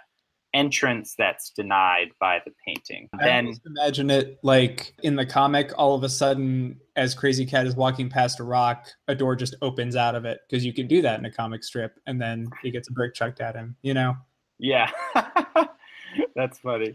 entrance 0.56 1.14
that's 1.16 1.50
denied 1.50 2.08
by 2.18 2.40
the 2.46 2.52
painting. 2.66 3.08
I 3.20 3.24
then 3.24 3.48
just 3.48 3.66
imagine 3.66 4.10
it 4.10 4.38
like 4.42 4.94
in 5.02 5.14
the 5.14 5.26
comic, 5.26 5.70
all 5.76 5.94
of 5.94 6.02
a 6.02 6.08
sudden, 6.08 6.80
as 6.96 7.14
Krazy 7.14 7.48
Kat 7.48 7.66
is 7.66 7.76
walking 7.76 8.08
past 8.08 8.40
a 8.40 8.44
rock, 8.44 8.88
a 9.06 9.14
door 9.14 9.36
just 9.36 9.54
opens 9.60 9.96
out 9.96 10.14
of 10.14 10.24
it 10.24 10.40
because 10.48 10.64
you 10.64 10.72
can 10.72 10.88
do 10.88 11.02
that 11.02 11.18
in 11.18 11.26
a 11.26 11.30
comic 11.30 11.62
strip, 11.62 12.00
and 12.06 12.20
then 12.20 12.48
he 12.62 12.70
gets 12.70 12.88
a 12.88 12.92
brick 12.92 13.14
chucked 13.14 13.40
at 13.40 13.54
him. 13.54 13.76
You 13.82 13.92
know? 13.92 14.16
Yeah, 14.58 14.90
that's 16.34 16.58
funny. 16.58 16.94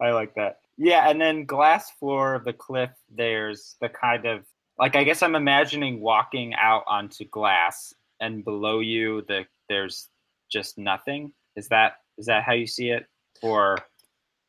I 0.00 0.12
like 0.12 0.34
that. 0.36 0.60
Yeah, 0.78 1.10
and 1.10 1.20
then 1.20 1.44
glass 1.44 1.90
floor 1.90 2.34
of 2.36 2.44
the 2.44 2.52
cliff. 2.52 2.90
There's 3.10 3.76
the 3.80 3.88
kind 3.88 4.26
of 4.26 4.44
like 4.78 4.94
I 4.94 5.02
guess 5.02 5.22
I'm 5.22 5.34
imagining 5.34 6.00
walking 6.00 6.54
out 6.54 6.84
onto 6.86 7.24
glass, 7.24 7.92
and 8.20 8.44
below 8.44 8.78
you, 8.78 9.22
the 9.26 9.44
there's 9.68 10.08
just 10.50 10.78
nothing. 10.78 11.32
Is 11.56 11.68
that 11.68 11.96
is 12.22 12.26
that 12.26 12.44
how 12.44 12.52
you 12.52 12.68
see 12.68 12.90
it, 12.90 13.04
or? 13.42 13.76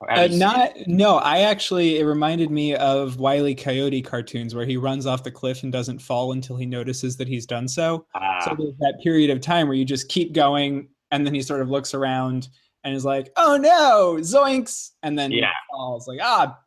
Uh, 0.10 0.28
not 0.32 0.74
no. 0.86 1.16
I 1.18 1.40
actually 1.40 1.98
it 1.98 2.04
reminded 2.04 2.52
me 2.52 2.76
of 2.76 3.18
Wiley 3.18 3.56
Coyote 3.56 4.02
cartoons 4.02 4.54
where 4.54 4.66
he 4.66 4.76
runs 4.76 5.06
off 5.06 5.24
the 5.24 5.32
cliff 5.32 5.64
and 5.64 5.72
doesn't 5.72 6.00
fall 6.00 6.34
until 6.34 6.56
he 6.56 6.66
notices 6.66 7.16
that 7.18 7.28
he's 7.28 7.46
done 7.46 7.68
so. 7.68 8.06
Uh, 8.14 8.42
so 8.42 8.56
there's 8.56 8.76
that 8.80 9.00
period 9.02 9.30
of 9.30 9.40
time 9.40 9.68
where 9.68 9.78
you 9.78 9.86
just 9.86 10.10
keep 10.10 10.34
going, 10.34 10.90
and 11.12 11.26
then 11.26 11.34
he 11.34 11.42
sort 11.42 11.62
of 11.62 11.70
looks 11.70 11.94
around 11.94 12.50
and 12.84 12.94
is 12.94 13.06
like, 13.06 13.32
"Oh 13.38 13.58
no, 13.58 14.18
zoinks!" 14.20 14.92
And 15.02 15.18
then 15.18 15.32
yeah. 15.32 15.52
falls 15.72 16.08
like, 16.08 16.20
"Ah, 16.22 16.60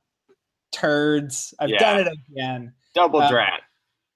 turds! 0.72 1.54
I've 1.60 1.68
yeah. 1.68 1.78
done 1.78 2.00
it 2.00 2.18
again." 2.32 2.72
Double 2.94 3.20
uh, 3.20 3.30
drat. 3.30 3.60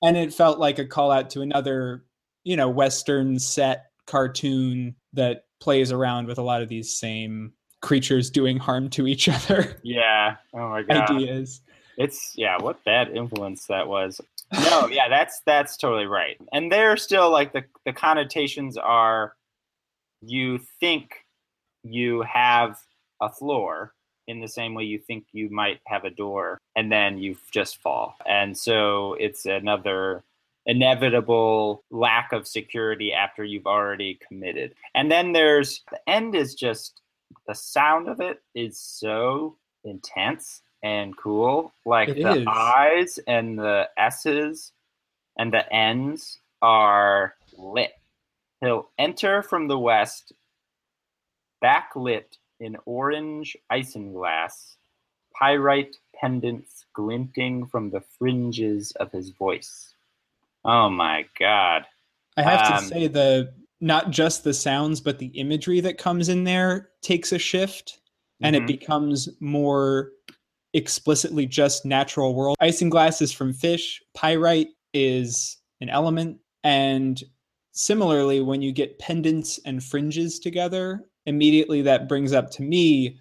And 0.03 0.16
it 0.16 0.35
felt 0.35 0.59
like 0.59 0.79
a 0.79 0.87
call 0.87 1.11
out 1.11 1.29
to 1.31 1.42
another, 1.42 2.07
you 2.42 2.57
know, 2.57 2.70
Western 2.70 3.38
set 3.38 3.90
cartoon 4.07 4.96
that 5.12 5.44
plays 5.61 5.92
around 5.92 6.27
with 6.27 6.38
a 6.38 6.42
lot 6.42 6.62
of 6.62 6.68
these 6.68 6.96
same 6.96 7.53
creatures 7.81 8.31
doing 8.31 8.59
harm 8.59 8.90
to 8.90 9.07
each 9.07 9.29
other. 9.29 9.77
Yeah. 9.83 10.37
Oh 10.55 10.68
my 10.68 10.83
god. 10.83 11.11
Ideas. 11.11 11.61
It's 11.96 12.33
yeah, 12.37 12.57
what 12.61 12.83
bad 12.85 13.11
influence 13.11 13.66
that 13.66 13.87
was. 13.87 14.20
No, 14.53 14.88
yeah, 14.88 15.09
that's 15.09 15.42
that's 15.46 15.77
totally 15.77 16.07
right. 16.07 16.37
And 16.53 16.73
they're 16.73 16.96
still 16.96 17.31
like 17.31 17.53
the 17.53 17.64
the 17.85 17.92
connotations 17.92 18.77
are 18.77 19.35
you 20.23 20.61
think 20.81 21.12
you 21.83 22.23
have 22.23 22.79
a 23.20 23.29
floor 23.29 23.92
in 24.27 24.40
the 24.40 24.49
same 24.49 24.75
way 24.75 24.85
you 24.85 24.99
think 24.99 25.25
you 25.33 25.51
might 25.51 25.81
have 25.87 26.05
a 26.05 26.11
door 26.11 26.59
and 26.77 26.90
then 26.90 27.18
you 27.18 27.37
just 27.53 27.79
fall. 27.79 28.16
And 28.27 28.57
so 28.57 29.14
it's 29.14 29.44
another 29.44 30.23
inevitable 30.66 31.85
lack 31.90 32.33
of 32.33 32.46
security 32.46 33.12
after 33.12 33.44
you've 33.44 33.66
already 33.66 34.18
committed. 34.27 34.75
And 34.94 35.11
then 35.11 35.33
there's 35.33 35.83
the 35.90 36.01
end 36.09 36.35
is 36.35 36.55
just 36.55 37.01
the 37.46 37.55
sound 37.55 38.09
of 38.09 38.20
it 38.20 38.42
is 38.55 38.79
so 38.79 39.57
intense 39.85 40.62
and 40.83 41.16
cool. 41.16 41.73
Like 41.85 42.11
It 42.11 42.23
the 42.23 42.40
is. 42.40 42.46
I's 42.46 43.18
and 43.27 43.59
the 43.59 43.88
S's 43.96 44.73
and 45.38 45.53
the 45.53 45.70
N's 45.73 46.38
are 46.62 47.35
lit. 47.57 47.92
He'll 48.61 48.90
enter 48.99 49.42
from 49.42 49.68
the 49.68 49.79
west, 49.79 50.33
backlit 51.64 52.37
in 52.61 52.77
orange 52.85 53.57
isinglass, 53.73 54.77
pyrite 55.35 55.96
pendants 56.14 56.85
glinting 56.92 57.66
from 57.66 57.90
the 57.90 58.03
fringes 58.18 58.92
of 58.92 59.11
his 59.12 59.31
voice. 59.31 59.94
Oh 60.64 60.88
my 60.90 61.25
god. 61.38 61.87
I 62.37 62.42
have 62.42 62.62
to 62.64 62.77
Um, 62.77 62.85
say 62.85 63.07
the 63.07 63.55
not 63.81 64.11
just 64.11 64.44
the 64.44 64.53
sounds, 64.55 65.01
but 65.01 65.18
the 65.18 65.27
imagery 65.29 65.81
that 65.81 65.99
comes 65.99 66.29
in 66.29 66.44
there 66.44 66.90
takes 67.03 67.33
a 67.33 67.38
shift, 67.38 68.01
and 68.42 68.55
it 68.55 68.62
Mhm. 68.62 68.66
becomes 68.66 69.29
more 69.40 70.12
explicitly 70.75 71.46
just 71.46 71.85
natural 71.87 72.35
world. 72.35 72.57
Isinglass 72.61 73.23
is 73.23 73.33
from 73.33 73.53
fish. 73.53 74.03
Pyrite 74.14 74.68
is 74.92 75.57
an 75.81 75.88
element, 75.88 76.38
and 76.62 77.23
similarly, 77.73 78.40
when 78.40 78.61
you 78.62 78.70
get 78.73 78.99
pendants 78.99 79.59
and 79.64 79.83
fringes 79.83 80.38
together, 80.38 81.07
immediately 81.27 81.83
that 81.83 82.09
brings 82.09 82.33
up 82.33 82.51
to 82.51 82.62
me 82.62 83.18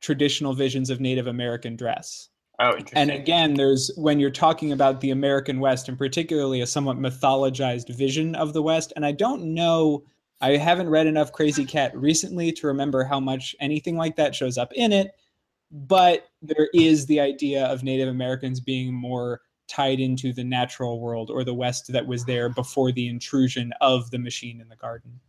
traditional 0.00 0.54
visions 0.54 0.88
of 0.90 1.00
Native 1.00 1.26
American 1.26 1.74
dress. 1.76 2.28
Oh, 2.58 2.70
interesting. 2.70 2.98
And 2.98 3.10
again, 3.10 3.54
there's 3.54 3.90
when 3.96 4.18
you're 4.18 4.30
talking 4.30 4.72
about 4.72 5.00
the 5.00 5.10
American 5.10 5.60
West, 5.60 5.88
and 5.88 5.98
particularly 5.98 6.60
a 6.60 6.66
somewhat 6.66 6.98
mythologized 6.98 7.94
vision 7.94 8.34
of 8.34 8.54
the 8.54 8.62
West. 8.62 8.92
And 8.96 9.04
I 9.04 9.12
don't 9.12 9.54
know, 9.54 10.04
I 10.40 10.56
haven't 10.56 10.88
read 10.88 11.06
enough 11.06 11.32
Krazy 11.32 11.68
Kat 11.68 11.96
recently 11.96 12.52
to 12.52 12.66
remember 12.66 13.04
how 13.04 13.20
much 13.20 13.54
anything 13.60 13.96
like 13.96 14.16
that 14.16 14.34
shows 14.34 14.56
up 14.56 14.72
in 14.72 14.92
it. 14.92 15.12
But 15.70 16.28
there 16.40 16.68
is 16.72 17.06
the 17.06 17.20
idea 17.20 17.66
of 17.66 17.82
Native 17.82 18.08
Americans 18.08 18.60
being 18.60 18.94
more 18.94 19.40
tied 19.68 20.00
into 20.00 20.32
the 20.32 20.44
natural 20.44 21.00
world 21.00 21.30
or 21.30 21.44
the 21.44 21.52
West 21.52 21.92
that 21.92 22.06
was 22.06 22.24
there 22.24 22.48
before 22.48 22.92
the 22.92 23.08
intrusion 23.08 23.72
of 23.80 24.10
the 24.10 24.18
machine 24.18 24.60
in 24.60 24.68
the 24.68 24.76
garden. 24.76 25.20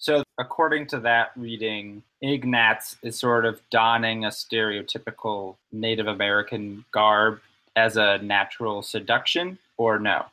So, 0.00 0.22
according 0.38 0.86
to 0.88 1.00
that 1.00 1.32
reading, 1.36 2.04
Ignatz 2.22 2.96
is 3.02 3.18
sort 3.18 3.44
of 3.44 3.60
donning 3.70 4.24
a 4.24 4.28
stereotypical 4.28 5.56
Native 5.72 6.06
American 6.06 6.84
garb 6.92 7.40
as 7.74 7.96
a 7.96 8.18
natural 8.18 8.82
seduction, 8.82 9.58
or 9.76 9.98
no? 9.98 10.24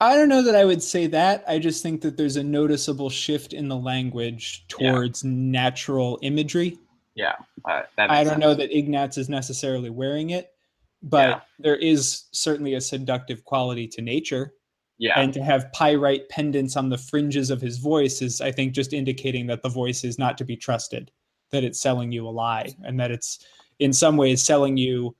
I 0.00 0.16
don't 0.16 0.28
know 0.30 0.42
that 0.42 0.56
I 0.56 0.64
would 0.64 0.82
say 0.82 1.06
that. 1.08 1.44
I 1.46 1.58
just 1.58 1.82
think 1.82 2.00
that 2.00 2.16
there's 2.16 2.36
a 2.36 2.42
noticeable 2.42 3.10
shift 3.10 3.52
in 3.52 3.68
the 3.68 3.76
language 3.76 4.64
Yeah. 4.80 4.90
towards 4.92 5.22
natural 5.22 6.18
imagery. 6.22 6.78
Yeah, 7.14 7.34
uh, 7.66 7.82
that 7.96 8.10
I 8.10 8.24
don't 8.24 8.32
sense. 8.32 8.40
know 8.40 8.54
that 8.54 8.76
Ignatz 8.76 9.18
is 9.18 9.28
necessarily 9.28 9.90
wearing 9.90 10.30
it, 10.30 10.54
but 11.02 11.28
Yeah. 11.28 11.40
there 11.58 11.76
is 11.76 12.24
certainly 12.32 12.72
a 12.74 12.80
seductive 12.80 13.44
quality 13.44 13.86
to 13.88 14.00
nature. 14.00 14.54
Yeah, 15.02 15.18
And 15.18 15.34
to 15.34 15.42
have 15.42 15.72
pyrite 15.72 16.28
pendants 16.28 16.76
on 16.76 16.88
the 16.88 16.96
fringes 16.96 17.50
of 17.50 17.60
his 17.60 17.78
voice 17.78 18.22
is, 18.22 18.40
I 18.40 18.52
think, 18.52 18.72
just 18.72 18.92
indicating 18.92 19.48
that 19.48 19.60
the 19.60 19.68
voice 19.68 20.04
is 20.04 20.16
not 20.16 20.38
to 20.38 20.44
be 20.44 20.56
trusted, 20.56 21.10
that 21.50 21.64
it's 21.64 21.80
selling 21.80 22.12
you 22.12 22.24
a 22.24 22.30
lie, 22.30 22.68
and 22.84 23.00
that 23.00 23.10
it's 23.10 23.44
in 23.80 23.92
some 23.92 24.16
ways 24.16 24.44
selling 24.44 24.76
you 24.76 25.16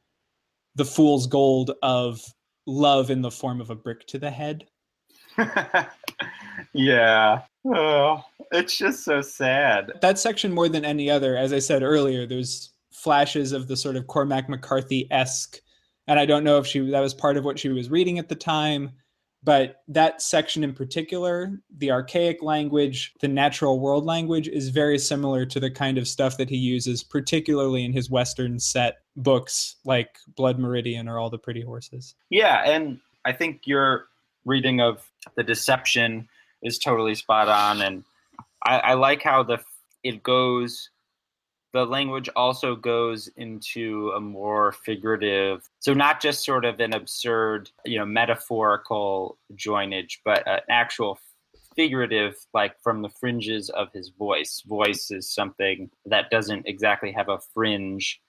the 0.77 0.85
fool's 0.85 1.27
gold 1.27 1.73
of 1.83 2.21
love 2.64 3.11
in 3.11 3.23
the 3.23 3.31
form 3.33 3.61
of 3.61 3.71
a 3.71 3.75
brick 3.75 4.07
to 4.07 4.21
the 4.21 4.31
head. 4.31 4.68
yeah. 6.73 7.40
Oh, 7.66 8.23
it's 8.53 8.79
just 8.79 9.03
so 9.03 9.21
sad. 9.21 9.90
that 10.01 10.16
section 10.16 10.53
more 10.55 10.68
than 10.68 10.85
any 10.85 11.11
other, 11.11 11.37
as 11.37 11.53
I 11.53 11.59
said 11.59 11.83
earlier, 11.83 12.25
there's 12.25 12.73
flashes 12.92 13.51
of 13.51 13.66
the 13.66 13.77
sort 13.77 13.97
of 13.97 14.07
Cormac 14.07 14.49
McCarthy 14.49 15.11
esque, 15.11 15.59
and 16.07 16.21
I 16.21 16.25
don't 16.25 16.45
know 16.45 16.59
if 16.59 16.68
she 16.68 16.88
that 16.90 17.01
was 17.01 17.14
part 17.14 17.37
of 17.37 17.45
what 17.45 17.59
she 17.59 17.71
was 17.71 17.90
reading 17.90 18.21
at 18.21 18.29
the 18.29 18.37
time, 18.37 18.92
but 19.42 19.83
that 19.88 20.22
section 20.22 20.62
in 20.62 20.72
particular, 20.72 21.61
the 21.76 21.90
archaic 21.90 22.42
language, 22.42 23.12
the 23.20 23.28
natural 23.28 23.81
world 23.81 24.05
language, 24.05 24.48
is 24.48 24.68
very 24.68 24.98
similar 24.98 25.44
to 25.46 25.59
the 25.59 25.70
kind 25.70 25.98
of 25.98 26.07
stuff 26.07 26.37
that 26.37 26.48
he 26.48 26.57
uses, 26.57 27.02
particularly 27.02 27.85
in 27.85 27.92
his 27.92 28.09
Western 28.09 28.59
set 28.61 28.98
books 29.16 29.76
like 29.85 30.16
Blood 30.37 30.59
Meridian 30.59 31.09
or 31.09 31.18
All 31.18 31.31
the 31.31 31.38
Pretty 31.38 31.62
Horses. 31.62 32.14
Yeah, 32.31 32.62
and 32.64 33.00
I 33.24 33.33
think 33.33 33.62
your 33.66 34.07
reading 34.44 34.81
of 34.81 35.11
the 35.37 35.42
deception 35.42 36.28
is 36.62 36.78
totally 36.78 37.14
spot 37.14 37.48
on, 37.48 37.83
and 37.83 38.05
I, 38.64 38.78
I 38.78 38.94
like 38.94 39.22
how 39.22 39.42
the 39.42 39.59
it 40.05 40.22
goes. 40.22 40.90
The 41.73 41.87
language 41.87 42.29
also 42.37 42.77
goes 42.77 43.29
into 43.37 44.13
a 44.15 44.21
more 44.21 44.73
figurative, 44.73 45.69
so 45.81 45.95
not 45.95 46.21
just 46.21 46.45
sort 46.45 46.67
of 46.67 46.79
an 46.81 46.93
absurd, 46.93 47.71
you 47.87 47.99
know, 47.99 48.05
metaphorical 48.05 49.39
joinage, 49.55 50.19
but 50.25 50.47
an 50.47 50.61
actual 50.69 51.19
figurative, 51.75 52.37
like 52.53 52.79
from 52.83 53.01
the 53.01 53.09
fringes 53.09 53.71
of 53.71 53.91
his 53.93 54.11
voice. 54.11 54.63
Voice 54.67 55.11
is 55.11 55.33
something 55.33 55.91
that 56.05 56.31
doesn't 56.31 56.67
exactly 56.69 57.11
have 57.11 57.31
a 57.31 57.41
fringe 57.55 58.21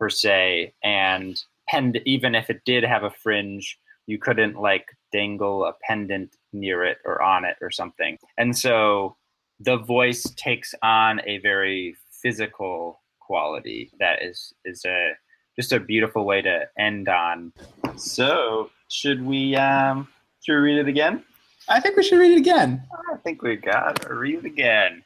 per 0.00 0.08
se, 0.08 0.74
and 0.82 1.40
pend 1.68 2.00
even 2.04 2.34
if 2.34 2.50
it 2.50 2.62
did 2.64 2.82
have 2.82 3.04
a 3.04 3.10
fringe, 3.10 3.78
you 4.06 4.18
couldn't 4.18 4.60
like 4.60 4.86
dangle 5.12 5.64
a 5.64 5.74
pendant 5.82 6.34
near 6.52 6.84
it 6.84 6.98
or 7.04 7.22
on 7.22 7.44
it 7.44 7.56
or 7.60 7.70
something. 7.70 8.18
And 8.36 8.56
so 8.56 9.16
the 9.60 9.76
voice 9.76 10.24
takes 10.36 10.74
on 10.82 11.20
a 11.26 11.38
very 11.38 11.96
physical 12.28 13.00
quality 13.20 13.90
that 13.98 14.22
is 14.22 14.52
is 14.66 14.84
a 14.84 15.12
just 15.56 15.72
a 15.72 15.80
beautiful 15.80 16.26
way 16.26 16.42
to 16.42 16.60
end 16.78 17.08
on. 17.08 17.52
So 17.96 18.68
should 18.88 19.24
we 19.24 19.56
um 19.56 20.08
should 20.42 20.56
we 20.56 20.60
read 20.60 20.78
it 20.78 20.88
again? 20.88 21.24
I 21.70 21.80
think 21.80 21.96
we 21.96 22.02
should 22.02 22.18
read 22.18 22.32
it 22.32 22.38
again. 22.38 22.82
I 23.12 23.16
think 23.16 23.40
we 23.40 23.56
got 23.56 24.02
to 24.02 24.14
read 24.14 24.40
it 24.40 24.44
again. 24.44 25.02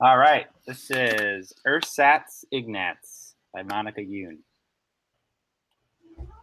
All 0.00 0.16
right, 0.16 0.46
this 0.66 0.90
is 0.90 1.52
Ersatz 1.66 2.44
Ignatz 2.50 3.34
by 3.52 3.62
Monica 3.62 4.02
Youn. 4.02 4.38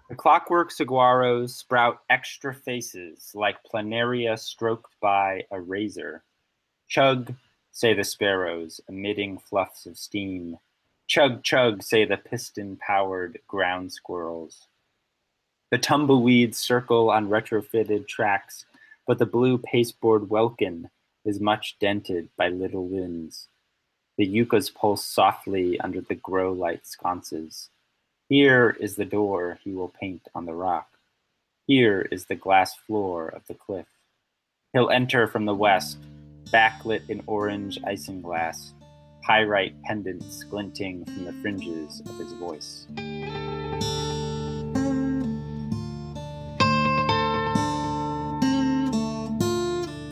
The 0.10 0.16
clockwork 0.16 0.72
saguaros 0.72 1.50
sprout 1.50 1.98
extra 2.12 2.54
faces 2.54 3.32
like 3.34 3.58
planaria 3.74 4.38
stroked 4.38 4.94
by 5.02 5.46
a 5.52 5.60
razor. 5.60 6.24
Chug, 6.88 7.34
say 7.76 7.94
the 7.94 8.06
sparrows, 8.06 8.80
emitting 8.88 9.38
fluffs 9.38 9.86
of 9.86 9.98
steam. 9.98 10.58
Chug, 11.08 11.44
chug, 11.44 11.84
say 11.84 12.06
the 12.06 12.16
piston 12.16 12.78
powered 12.78 13.38
ground 13.50 13.92
squirrels. 13.92 14.70
The 15.72 15.78
tumbleweeds 15.78 16.58
circle 16.58 17.10
on 17.10 17.28
retrofitted 17.28 18.08
tracks, 18.08 18.64
but 19.06 19.20
the 19.20 19.26
blue 19.26 19.58
pasteboard 19.58 20.30
welkin 20.30 20.90
is 21.26 21.42
much 21.42 21.76
dented 21.82 22.30
by 22.38 22.48
little 22.48 22.88
winds. 22.88 23.50
The 24.18 24.26
yuccas 24.26 24.70
pulse 24.70 25.04
softly 25.04 25.78
under 25.82 26.00
the 26.00 26.16
grow 26.16 26.54
light 26.54 26.88
sconces. 26.88 27.70
Here 28.30 28.78
is 28.80 28.96
the 28.96 29.04
door 29.04 29.60
he 29.66 29.74
will 29.74 29.90
paint 30.00 30.30
on 30.34 30.46
the 30.46 30.56
rock. 30.56 30.88
Here 31.68 32.08
is 32.10 32.28
the 32.28 32.36
glass 32.36 32.74
floor 32.74 33.28
of 33.28 33.46
the 33.48 33.54
cliff. 33.54 33.88
He'll 34.72 34.90
enter 34.90 35.28
from 35.28 35.44
the 35.44 35.54
west, 35.54 35.98
backlit 36.52 37.10
in 37.10 37.22
orange 37.28 37.80
isinglass, 37.82 38.74
pyrite 39.24 39.82
pendants 39.84 40.44
glinting 40.44 41.06
from 41.06 41.26
the 41.26 41.34
fringes 41.42 42.02
of 42.02 42.18
his 42.18 42.34
voice. 42.34 42.88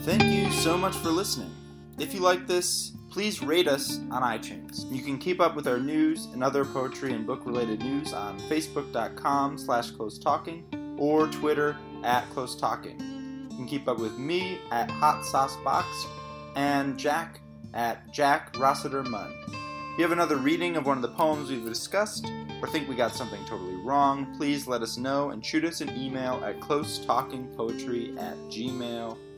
Thank 0.04 0.24
you 0.26 0.52
so 0.52 0.78
much 0.78 0.96
for 0.96 1.10
listening. 1.10 1.52
If 1.98 2.14
you 2.14 2.20
like 2.20 2.48
this, 2.48 2.92
please 3.10 3.42
rate 3.42 3.68
us 3.68 4.00
on 4.10 4.24
iTunes. 4.24 4.92
You 4.92 5.04
can 5.04 5.20
keep 5.20 5.40
up 5.40 5.56
with 5.56 5.68
our 5.68 5.80
news 5.80 6.26
and 6.34 6.44
other 6.44 6.66
poetry 6.66 7.14
and 7.14 7.26
book-related 7.26 7.80
news 7.82 8.12
on 8.12 8.40
facebook.com 8.42 9.58
slash 9.58 9.92
close 9.92 10.18
talking 10.18 10.66
or 10.98 11.28
Twitter 11.28 11.78
at 12.04 12.28
close 12.32 12.56
talking. 12.56 13.00
You 13.52 13.56
can 13.56 13.68
keep 13.68 13.88
up 13.88 14.00
with 14.00 14.18
me 14.18 14.58
at 14.72 14.90
Hot 14.90 15.24
Sauce 15.24 15.56
Box 15.64 15.88
and 16.56 16.98
Jack 16.98 17.42
at 17.74 18.12
Jack 18.12 18.56
Rossiter 18.58 19.04
Munn. 19.04 19.34
If 19.48 20.00
you 20.00 20.04
have 20.04 20.12
another 20.12 20.38
reading 20.38 20.76
of 20.76 20.86
one 20.86 20.98
of 20.98 21.04
the 21.04 21.10
poems 21.10 21.50
we've 21.50 21.64
discussed 21.64 22.26
or 22.62 22.68
think 22.68 22.88
we 22.88 22.96
got 22.96 23.14
something 23.14 23.44
totally 23.46 23.76
wrong, 23.76 24.36
please 24.38 24.68
let 24.68 24.82
us 24.82 24.98
know 24.98 25.30
and 25.30 25.46
shoot 25.46 25.66
us 25.66 25.82
an 25.82 25.90
email 25.96 26.44
at 26.44 26.60
closetalkingpoetry 26.60 28.18
at 28.18 28.38
gmail.com. 28.50 29.34